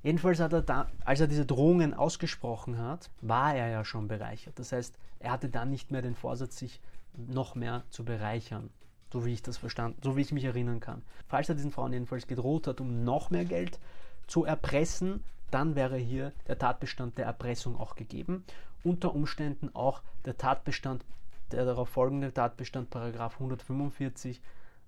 Jedenfalls 0.03 0.41
hat 0.41 0.53
er 0.53 0.63
da, 0.63 0.89
als 1.05 1.21
er 1.21 1.27
diese 1.27 1.45
Drohungen 1.45 1.93
ausgesprochen 1.93 2.79
hat, 2.79 3.11
war 3.21 3.55
er 3.55 3.69
ja 3.69 3.85
schon 3.85 4.09
bereichert. 4.09 4.59
Das 4.59 4.73
heißt, 4.73 4.97
er 5.19 5.33
hatte 5.33 5.49
dann 5.49 5.71
nicht 5.71 5.91
mehr 5.91 6.03
den 6.03 6.15
Vorsatz, 6.15 6.57
sich 6.57 6.81
noch 7.17 7.55
mehr 7.55 7.83
zu 7.91 8.05
bereichern. 8.05 8.71
So 9.13 9.25
wie 9.25 9.33
ich 9.33 9.43
das 9.43 9.57
verstanden, 9.57 9.99
so 10.03 10.17
wie 10.17 10.21
ich 10.21 10.33
mich 10.33 10.45
erinnern 10.45 10.81
kann. 10.81 11.03
Falls 11.29 11.49
er 11.49 11.55
diesen 11.55 11.73
Frauen 11.73 11.93
jedenfalls 11.93 12.27
gedroht 12.27 12.67
hat, 12.67 12.81
um 12.81 13.05
noch 13.05 13.31
mehr 13.31 13.45
Geld 13.45 13.79
zu 14.27 14.45
erpressen, 14.45 15.25
dann 15.51 15.75
wäre 15.75 15.97
hier 15.97 16.33
der 16.47 16.59
Tatbestand 16.59 17.17
der 17.17 17.25
Erpressung 17.25 17.79
auch 17.81 17.97
gegeben. 17.97 18.45
Unter 18.85 19.15
Umständen 19.15 19.71
auch 19.75 20.03
der 20.27 20.37
Tatbestand, 20.37 21.05
der 21.51 21.65
darauf 21.65 21.89
folgende 21.89 22.33
Tatbestand, 22.33 22.91
Paragraph 22.91 23.35
145, 23.35 24.43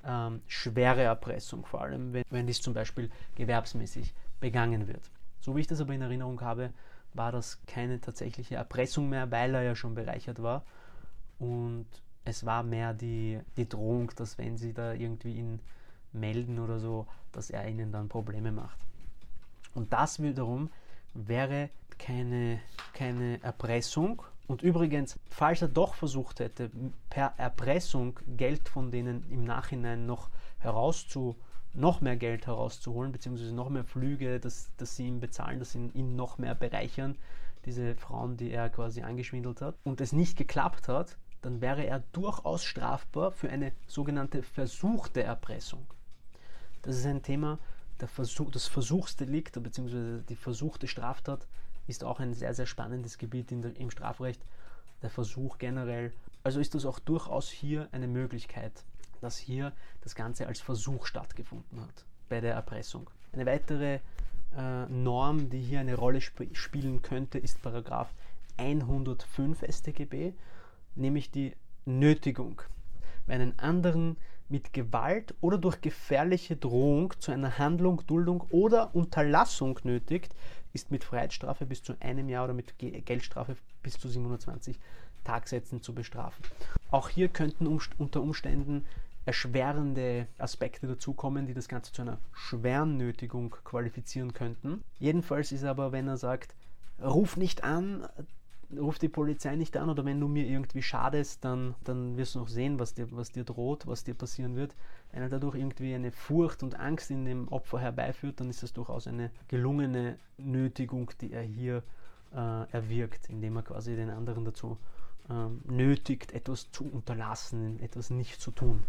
ähm, 0.04 0.42
schwere 0.46 1.02
Erpressung, 1.02 1.64
vor 1.64 1.80
allem 1.80 2.12
wenn, 2.12 2.24
wenn 2.30 2.46
dies 2.46 2.60
zum 2.60 2.74
Beispiel 2.74 3.10
gewerbsmäßig 3.36 4.14
begangen 4.40 4.88
wird. 4.88 5.10
So 5.40 5.56
wie 5.56 5.60
ich 5.60 5.66
das 5.66 5.80
aber 5.80 5.94
in 5.94 6.02
Erinnerung 6.02 6.40
habe, 6.40 6.72
war 7.14 7.32
das 7.32 7.60
keine 7.66 8.00
tatsächliche 8.00 8.56
Erpressung 8.56 9.08
mehr, 9.08 9.30
weil 9.30 9.54
er 9.54 9.62
ja 9.62 9.74
schon 9.74 9.94
bereichert 9.94 10.42
war. 10.42 10.64
Und 11.38 11.86
es 12.24 12.44
war 12.44 12.62
mehr 12.62 12.94
die, 12.94 13.40
die 13.56 13.68
Drohung, 13.68 14.12
dass 14.16 14.38
wenn 14.38 14.56
sie 14.56 14.72
da 14.72 14.92
irgendwie 14.92 15.34
ihn 15.34 15.60
melden 16.12 16.58
oder 16.58 16.78
so, 16.78 17.06
dass 17.32 17.50
er 17.50 17.68
ihnen 17.68 17.92
dann 17.92 18.08
Probleme 18.08 18.52
macht. 18.52 18.78
Und 19.74 19.92
das 19.92 20.22
wiederum 20.22 20.70
wäre 21.14 21.70
keine, 21.98 22.60
keine 22.92 23.42
Erpressung. 23.42 24.22
Und 24.46 24.62
übrigens, 24.62 25.18
falls 25.30 25.62
er 25.62 25.68
doch 25.68 25.94
versucht 25.94 26.40
hätte, 26.40 26.70
per 27.08 27.34
Erpressung 27.36 28.18
Geld 28.36 28.68
von 28.68 28.90
denen 28.90 29.24
im 29.30 29.44
Nachhinein 29.44 30.06
noch 30.06 30.28
herauszuholen, 30.58 31.36
noch 31.72 32.00
mehr 32.00 32.16
Geld 32.16 32.46
herauszuholen, 32.46 33.12
beziehungsweise 33.12 33.54
noch 33.54 33.68
mehr 33.68 33.84
Flüge, 33.84 34.40
dass, 34.40 34.70
dass 34.76 34.96
sie 34.96 35.06
ihm 35.06 35.20
bezahlen, 35.20 35.58
dass 35.58 35.72
sie 35.72 35.90
ihn 35.94 36.16
noch 36.16 36.38
mehr 36.38 36.54
bereichern, 36.54 37.16
diese 37.64 37.94
Frauen, 37.94 38.36
die 38.36 38.50
er 38.50 38.70
quasi 38.70 39.02
angeschwindelt 39.02 39.60
hat, 39.60 39.76
und 39.84 40.00
es 40.00 40.12
nicht 40.12 40.36
geklappt 40.36 40.88
hat, 40.88 41.16
dann 41.42 41.60
wäre 41.60 41.86
er 41.86 42.02
durchaus 42.12 42.64
strafbar 42.64 43.32
für 43.32 43.48
eine 43.48 43.72
sogenannte 43.86 44.42
versuchte 44.42 45.22
Erpressung. 45.22 45.86
Das 46.82 46.96
ist 46.96 47.06
ein 47.06 47.22
Thema, 47.22 47.58
Versuch, 48.08 48.50
das 48.50 48.66
Versuchsdelikt 48.66 49.62
bzw. 49.62 50.22
die 50.28 50.36
versuchte 50.36 50.88
Straftat 50.88 51.46
ist 51.86 52.04
auch 52.04 52.20
ein 52.20 52.34
sehr, 52.34 52.54
sehr 52.54 52.66
spannendes 52.66 53.18
Gebiet 53.18 53.50
der, 53.50 53.76
im 53.76 53.90
Strafrecht. 53.90 54.42
Der 55.02 55.10
Versuch 55.10 55.58
generell. 55.58 56.12
Also 56.42 56.60
ist 56.60 56.74
das 56.74 56.86
auch 56.86 56.98
durchaus 56.98 57.50
hier 57.50 57.88
eine 57.92 58.06
Möglichkeit 58.08 58.84
dass 59.20 59.38
hier 59.38 59.72
das 60.02 60.14
Ganze 60.14 60.46
als 60.46 60.60
Versuch 60.60 61.06
stattgefunden 61.06 61.80
hat 61.80 62.04
bei 62.28 62.40
der 62.40 62.54
Erpressung. 62.54 63.10
Eine 63.32 63.46
weitere 63.46 64.00
äh, 64.56 64.86
Norm, 64.86 65.50
die 65.50 65.60
hier 65.60 65.80
eine 65.80 65.94
Rolle 65.94 66.18
sp 66.22 66.50
spielen 66.52 67.02
könnte, 67.02 67.38
ist 67.38 67.62
Paragraph 67.62 68.12
105 68.56 69.64
StGB, 69.68 70.32
nämlich 70.94 71.30
die 71.30 71.54
Nötigung. 71.84 72.62
wer 73.26 73.36
einen 73.36 73.58
anderen 73.58 74.16
mit 74.48 74.72
Gewalt 74.72 75.34
oder 75.40 75.58
durch 75.58 75.80
gefährliche 75.80 76.56
Drohung 76.56 77.14
zu 77.20 77.30
einer 77.30 77.58
Handlung, 77.58 78.02
Duldung 78.06 78.42
oder 78.50 78.94
Unterlassung 78.94 79.78
nötigt, 79.84 80.34
ist 80.72 80.90
mit 80.90 81.04
Freiheitsstrafe 81.04 81.66
bis 81.66 81.82
zu 81.82 81.94
einem 82.00 82.28
Jahr 82.28 82.44
oder 82.44 82.54
mit 82.54 82.76
Geldstrafe 82.78 83.56
bis 83.82 83.98
zu 83.98 84.08
720 84.08 84.78
Tagsätzen 85.24 85.82
zu 85.82 85.94
bestrafen. 85.94 86.44
Auch 86.90 87.08
hier 87.08 87.28
könnten 87.28 87.66
unter 87.66 88.20
Umständen 88.20 88.84
erschwerende 89.26 90.26
Aspekte 90.38 90.86
dazukommen, 90.86 91.46
die 91.46 91.54
das 91.54 91.68
Ganze 91.68 91.92
zu 91.92 92.02
einer 92.02 92.18
schweren 92.32 92.96
Nötigung 92.96 93.50
qualifizieren 93.64 94.32
könnten. 94.32 94.82
Jedenfalls 94.98 95.52
ist 95.52 95.64
aber, 95.64 95.92
wenn 95.92 96.08
er 96.08 96.16
sagt, 96.16 96.54
ruf 97.02 97.36
nicht 97.36 97.64
an, 97.64 98.06
ruf 98.78 98.98
die 98.98 99.08
Polizei 99.08 99.56
nicht 99.56 99.76
an 99.76 99.90
oder 99.90 100.04
wenn 100.04 100.20
du 100.20 100.28
mir 100.28 100.46
irgendwie 100.46 100.82
schadest, 100.82 101.44
dann, 101.44 101.74
dann 101.84 102.16
wirst 102.16 102.34
du 102.34 102.40
noch 102.40 102.48
sehen, 102.48 102.78
was 102.78 102.94
dir, 102.94 103.08
was 103.10 103.32
dir 103.32 103.44
droht, 103.44 103.86
was 103.86 104.04
dir 104.04 104.14
passieren 104.14 104.56
wird. 104.56 104.74
Wenn 105.12 105.22
er 105.22 105.28
dadurch 105.28 105.56
irgendwie 105.56 105.94
eine 105.94 106.12
Furcht 106.12 106.62
und 106.62 106.78
Angst 106.78 107.10
in 107.10 107.24
dem 107.24 107.48
Opfer 107.48 107.80
herbeiführt, 107.80 108.40
dann 108.40 108.48
ist 108.48 108.62
das 108.62 108.72
durchaus 108.72 109.06
eine 109.06 109.30
gelungene 109.48 110.18
Nötigung, 110.38 111.10
die 111.20 111.32
er 111.32 111.42
hier 111.42 111.82
äh, 112.32 112.70
erwirkt, 112.70 113.28
indem 113.28 113.56
er 113.56 113.62
quasi 113.62 113.96
den 113.96 114.10
anderen 114.10 114.44
dazu 114.44 114.78
ähm, 115.28 115.62
nötigt, 115.64 116.32
etwas 116.32 116.70
zu 116.70 116.84
unterlassen, 116.84 117.80
etwas 117.80 118.10
nicht 118.10 118.40
zu 118.40 118.50
tun. 118.50 118.82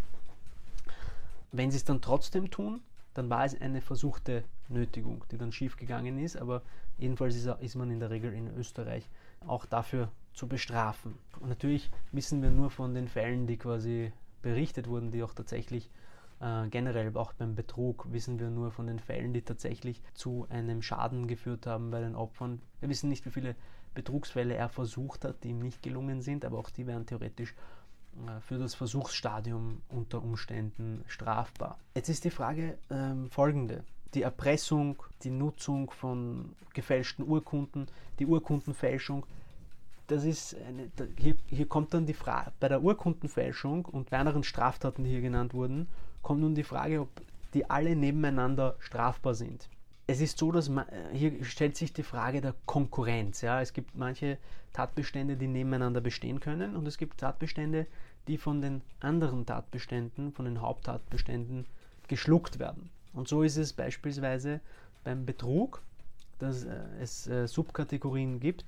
Wenn 1.52 1.72
sie 1.72 1.78
es 1.78 1.84
dann 1.84 2.02
trotzdem 2.02 2.50
tun, 2.50 2.82
dann 3.14 3.30
war 3.30 3.44
es 3.44 3.60
eine 3.60 3.82
versuchte 3.82 4.44
Nötigung, 4.70 5.26
die 5.32 5.38
dann 5.38 5.52
schiefgegangen 5.52 6.18
ist, 6.18 6.38
aber 6.38 6.62
jedenfalls 6.98 7.36
ist, 7.36 7.48
ist 7.60 7.76
man 7.76 7.92
in 7.92 8.00
der 8.00 8.10
Regel 8.10 8.34
in 8.34 8.48
Österreich 8.56 9.10
auch 9.46 9.66
dafür 9.66 10.10
zu 10.34 10.48
bestrafen. 10.48 11.16
Und 11.40 11.50
natürlich 11.50 11.92
wissen 12.12 12.42
wir 12.42 12.52
nur 12.52 12.70
von 12.70 12.94
den 12.94 13.08
Fällen, 13.08 13.48
die 13.48 13.58
quasi 13.58 14.14
berichtet 14.42 14.88
wurden, 14.88 15.12
die 15.12 15.24
auch 15.24 15.34
tatsächlich 15.34 15.90
äh, 16.40 16.68
generell 16.70 17.16
auch 17.18 17.34
beim 17.34 17.56
Betrug 17.56 18.12
wissen 18.12 18.40
wir 18.40 18.50
nur 18.50 18.72
von 18.72 18.88
den 18.88 19.00
Fällen, 19.00 19.34
die 19.34 19.42
tatsächlich 19.42 20.02
zu 20.14 20.48
einem 20.50 20.82
Schaden 20.82 21.28
geführt 21.28 21.68
haben 21.68 21.92
bei 21.92 22.00
den 22.00 22.16
Opfern. 22.16 22.62
Wir 22.80 22.90
wissen 22.90 23.10
nicht, 23.10 23.26
wie 23.26 23.32
viele 23.32 23.56
Betrugsfälle 23.94 24.56
er 24.56 24.70
versucht 24.70 25.26
hat, 25.26 25.44
die 25.44 25.50
ihm 25.50 25.60
nicht 25.60 25.84
gelungen 25.84 26.22
sind, 26.22 26.46
aber 26.46 26.58
auch 26.58 26.70
die 26.70 26.88
wären 26.88 27.06
theoretisch 27.06 27.54
für 28.48 28.58
das 28.58 28.76
Versuchsstadium 28.76 29.82
unter 29.90 30.22
Umständen 30.22 31.04
strafbar. 31.08 31.78
Jetzt 31.96 32.10
ist 32.10 32.24
die 32.24 32.30
Frage 32.30 32.78
ähm, 32.90 33.30
folgende 33.30 33.84
die 34.14 34.24
Erpressung, 34.24 35.02
die 35.24 35.30
Nutzung 35.30 35.90
von 35.92 36.56
gefälschten 36.74 37.28
Urkunden, 37.28 37.88
die 38.20 38.26
Urkundenfälschung. 38.26 39.26
Das 40.08 40.26
ist 40.26 40.56
eine, 40.68 40.92
hier, 41.18 41.36
hier 41.48 41.68
kommt 41.68 41.94
dann 41.94 42.06
die 42.06 42.14
Frage, 42.14 42.52
bei 42.60 42.68
der 42.68 42.84
Urkundenfälschung 42.84 43.86
und 43.86 44.10
bei 44.10 44.18
anderen 44.18 44.44
Straftaten, 44.44 45.04
die 45.04 45.12
hier 45.12 45.22
genannt 45.22 45.54
wurden, 45.54 45.88
kommt 46.22 46.42
nun 46.42 46.56
die 46.56 46.64
Frage, 46.64 47.02
ob 47.02 47.10
die 47.54 47.70
alle 47.70 47.96
nebeneinander 47.96 48.76
strafbar 48.80 49.34
sind. 49.34 49.70
Es 50.12 50.20
ist 50.20 50.38
so, 50.38 50.52
dass 50.52 50.68
man, 50.68 50.86
hier 51.14 51.46
stellt 51.46 51.78
sich 51.78 51.94
die 51.94 52.04
Frage 52.04 52.42
der 52.42 52.54
Konkurrenz. 52.66 53.40
Ja? 53.40 53.62
Es 53.62 53.72
gibt 53.72 53.96
manche 53.96 54.38
Tatbestände, 54.74 55.38
die 55.38 55.48
nebeneinander 55.48 56.02
bestehen 56.02 56.42
können 56.42 56.76
und 56.76 56.86
es 56.86 56.98
gibt 56.98 57.22
Tatbestände, 57.22 57.88
die 58.28 58.38
von 58.38 58.60
den 58.60 58.82
anderen 59.00 59.46
Tatbeständen, 59.46 60.34
von 60.34 60.44
den 60.44 60.60
Haupttatbeständen 60.60 61.66
geschluckt 62.10 62.60
werden. 62.60 62.90
Und 63.14 63.30
so 63.30 63.42
ist 63.42 63.56
es 63.56 63.72
beispielsweise 63.72 64.60
beim 65.06 65.26
Betrug, 65.26 65.82
dass 66.40 66.66
äh, 66.66 66.76
es 67.00 67.28
äh, 67.28 67.48
Subkategorien 67.48 68.42
gibt, 68.42 68.66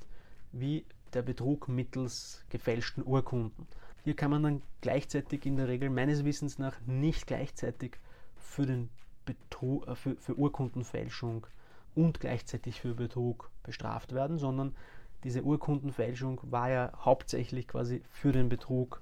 wie 0.54 0.86
der 1.14 1.24
Betrug 1.24 1.68
mittels 1.68 2.42
gefälschten 2.52 3.04
Urkunden. 3.06 3.68
Hier 4.06 4.16
kann 4.16 4.32
man 4.32 4.44
dann 4.44 4.62
gleichzeitig 4.80 5.46
in 5.46 5.58
der 5.58 5.68
Regel 5.68 5.90
meines 5.90 6.24
Wissens 6.24 6.58
nach 6.58 6.80
nicht 6.86 7.28
gleichzeitig 7.28 7.98
für, 8.38 8.66
den 8.66 8.90
Betrug, 9.26 9.88
äh, 9.88 9.96
für, 9.96 10.16
für 10.16 10.38
Urkundenfälschung 10.38 11.48
und 11.96 12.20
gleichzeitig 12.20 12.82
für 12.82 12.96
Betrug 12.96 13.50
bestraft 13.64 14.14
werden, 14.14 14.38
sondern 14.38 14.76
diese 15.24 15.44
Urkundenfälschung 15.44 16.42
war 16.44 16.70
ja 16.70 16.92
hauptsächlich 16.98 17.68
quasi 17.68 18.02
für 18.10 18.32
den 18.32 18.50
Betrug 18.50 19.02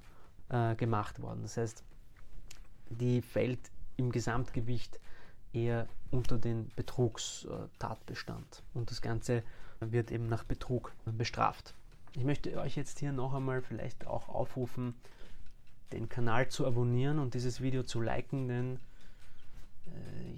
äh, 0.50 0.74
gemacht 0.76 1.20
worden. 1.20 1.42
Das 1.42 1.56
heißt, 1.56 1.82
die 2.90 3.22
fällt 3.22 3.58
im 3.96 4.12
Gesamtgewicht 4.12 5.00
eher 5.52 5.88
unter 6.10 6.38
den 6.38 6.70
Betrugstatbestand. 6.76 8.62
Und 8.74 8.90
das 8.90 9.02
Ganze 9.02 9.42
wird 9.80 10.10
eben 10.10 10.28
nach 10.28 10.44
Betrug 10.44 10.92
bestraft. 11.04 11.74
Ich 12.14 12.24
möchte 12.24 12.56
euch 12.58 12.76
jetzt 12.76 12.98
hier 12.98 13.12
noch 13.12 13.34
einmal 13.34 13.62
vielleicht 13.62 14.06
auch 14.06 14.28
aufrufen, 14.28 14.94
den 15.92 16.08
Kanal 16.08 16.48
zu 16.48 16.66
abonnieren 16.66 17.18
und 17.18 17.34
dieses 17.34 17.60
Video 17.60 17.82
zu 17.82 18.00
liken, 18.00 18.48
denn 18.48 18.78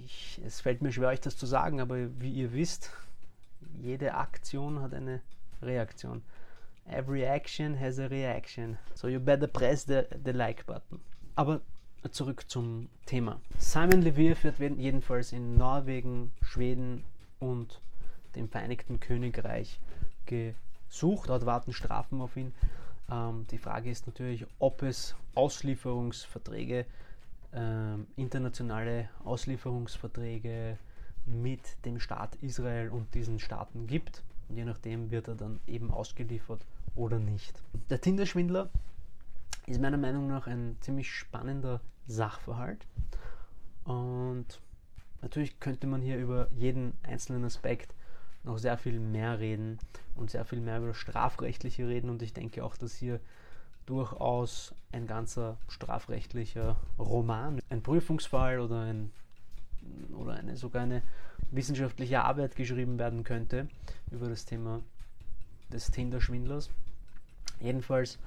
ich, 0.05 0.41
es 0.45 0.61
fällt 0.61 0.81
mir 0.81 0.91
schwer, 0.91 1.09
euch 1.09 1.21
das 1.21 1.37
zu 1.37 1.45
sagen, 1.45 1.79
aber 1.81 1.97
wie 2.19 2.31
ihr 2.31 2.53
wisst, 2.53 2.91
jede 3.81 4.13
Aktion 4.15 4.81
hat 4.81 4.93
eine 4.93 5.21
Reaktion. 5.61 6.21
Every 6.87 7.23
action 7.23 7.79
has 7.79 7.99
a 7.99 8.05
reaction. 8.05 8.77
So 8.93 9.07
you 9.07 9.19
better 9.19 9.47
press 9.47 9.85
the, 9.85 10.03
the 10.23 10.31
like 10.31 10.65
button. 10.65 10.99
Aber 11.35 11.61
zurück 12.11 12.45
zum 12.47 12.89
Thema. 13.05 13.41
Simon 13.57 14.01
Leviev 14.01 14.43
wird 14.43 14.77
jedenfalls 14.77 15.31
in 15.31 15.57
Norwegen, 15.57 16.31
Schweden 16.41 17.03
und 17.39 17.81
dem 18.35 18.49
Vereinigten 18.49 18.99
Königreich 18.99 19.79
gesucht. 20.25 21.29
Dort 21.29 21.45
warten 21.45 21.73
Strafen 21.73 22.21
auf 22.21 22.37
ihn. 22.37 22.53
Ähm, 23.11 23.47
die 23.49 23.57
Frage 23.57 23.89
ist 23.89 24.07
natürlich, 24.07 24.45
ob 24.59 24.83
es 24.83 25.15
Auslieferungsverträge, 25.33 26.85
äh, 27.55 27.97
internationale 28.15 29.09
Auslieferungsverträge 29.23 30.77
mit 31.25 31.83
dem 31.85 31.99
Staat 31.99 32.35
Israel 32.41 32.89
und 32.89 33.13
diesen 33.13 33.39
Staaten 33.39 33.87
gibt. 33.87 34.23
Und 34.49 34.57
je 34.57 34.65
nachdem 34.65 35.09
wird 35.09 35.27
er 35.27 35.35
dann 35.35 35.59
eben 35.65 35.91
ausgeliefert 35.91 36.65
oder 36.95 37.19
nicht. 37.19 37.61
Der 37.89 37.99
Tinder-Schwindler 37.99 38.69
ist 39.65 39.81
meiner 39.81 39.97
Meinung 39.97 40.27
nach 40.27 40.47
ein 40.47 40.77
ziemlich 40.81 41.11
spannender 41.11 41.81
Sachverhalt. 42.07 42.85
Und 43.83 44.45
natürlich 45.21 45.59
könnte 45.59 45.87
man 45.87 46.01
hier 46.01 46.17
über 46.17 46.47
jeden 46.55 46.93
einzelnen 47.03 47.43
Aspekt 47.45 47.93
noch 48.43 48.59
sehr 48.59 48.77
viel 48.77 48.99
mehr 48.99 49.39
reden 49.39 49.79
und 50.15 50.29
sehr 50.29 50.45
viel 50.45 50.61
mehr 50.61 50.77
über 50.77 50.93
strafrechtliche 50.93 51.87
reden. 51.87 52.09
Und 52.09 52.21
ich 52.21 52.33
denke 52.33 52.63
auch, 52.63 52.77
dass 52.77 52.95
hier 52.95 53.19
durchaus 53.85 54.73
ein 54.91 55.07
ganzer 55.07 55.57
strafrechtlicher 55.67 56.77
Roman, 56.97 57.59
ein 57.69 57.83
Prüfungsfall 57.83 58.59
oder, 58.59 58.81
ein, 58.81 59.11
oder 60.13 60.33
eine, 60.33 60.57
sogar 60.57 60.83
eine 60.83 61.01
wissenschaftliche 61.51 62.23
Arbeit 62.23 62.55
geschrieben 62.55 62.97
werden 62.97 63.23
könnte 63.23 63.67
über 64.11 64.27
das 64.27 64.45
Thema 64.45 64.81
des 65.71 65.91
Tinder-Schwindlers. 65.91 66.69
Jedenfalls, 67.59 68.19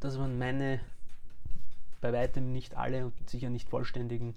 das 0.00 0.18
waren 0.18 0.38
meine 0.38 0.80
bei 2.00 2.12
weitem 2.12 2.52
nicht 2.52 2.76
alle 2.76 3.06
und 3.06 3.30
sicher 3.30 3.48
nicht 3.48 3.68
vollständigen 3.68 4.34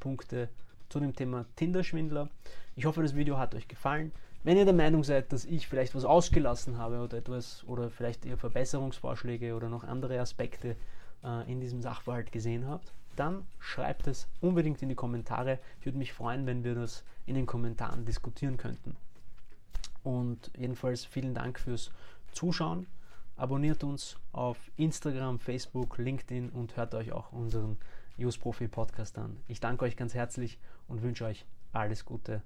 Punkte 0.00 0.50
zu 0.90 1.00
dem 1.00 1.14
Thema 1.16 1.46
Tinder-Schwindler. 1.56 2.28
Ich 2.74 2.84
hoffe, 2.84 3.02
das 3.02 3.16
Video 3.16 3.38
hat 3.38 3.54
euch 3.54 3.68
gefallen. 3.68 4.12
Wenn 4.46 4.58
ihr 4.58 4.64
der 4.64 4.74
Meinung 4.74 5.02
seid, 5.02 5.32
dass 5.32 5.44
ich 5.44 5.66
vielleicht 5.66 5.96
was 5.96 6.04
ausgelassen 6.04 6.78
habe 6.78 7.00
oder 7.00 7.16
etwas 7.16 7.64
oder 7.66 7.90
vielleicht 7.90 8.24
ihr 8.24 8.36
Verbesserungsvorschläge 8.38 9.56
oder 9.56 9.68
noch 9.68 9.82
andere 9.82 10.20
Aspekte 10.20 10.76
äh, 11.24 11.50
in 11.50 11.60
diesem 11.60 11.82
Sachverhalt 11.82 12.30
gesehen 12.30 12.68
habt, 12.68 12.92
dann 13.16 13.44
schreibt 13.58 14.06
es 14.06 14.28
unbedingt 14.40 14.80
in 14.82 14.88
die 14.88 14.94
Kommentare. 14.94 15.58
Ich 15.80 15.86
würde 15.86 15.98
mich 15.98 16.12
freuen, 16.12 16.46
wenn 16.46 16.62
wir 16.62 16.76
das 16.76 17.02
in 17.26 17.34
den 17.34 17.44
Kommentaren 17.44 18.04
diskutieren 18.04 18.56
könnten. 18.56 18.94
Und 20.04 20.52
jedenfalls 20.56 21.04
vielen 21.04 21.34
Dank 21.34 21.58
fürs 21.58 21.90
Zuschauen. 22.30 22.86
Abonniert 23.36 23.82
uns 23.82 24.16
auf 24.30 24.70
Instagram, 24.76 25.40
Facebook, 25.40 25.98
LinkedIn 25.98 26.50
und 26.50 26.76
hört 26.76 26.94
euch 26.94 27.10
auch 27.10 27.32
unseren 27.32 27.78
Use 28.16 28.38
Profi 28.38 28.68
Podcast 28.68 29.18
an. 29.18 29.38
Ich 29.48 29.58
danke 29.58 29.86
euch 29.86 29.96
ganz 29.96 30.14
herzlich 30.14 30.60
und 30.86 31.02
wünsche 31.02 31.24
euch 31.24 31.44
alles 31.72 32.04
Gute. 32.04 32.42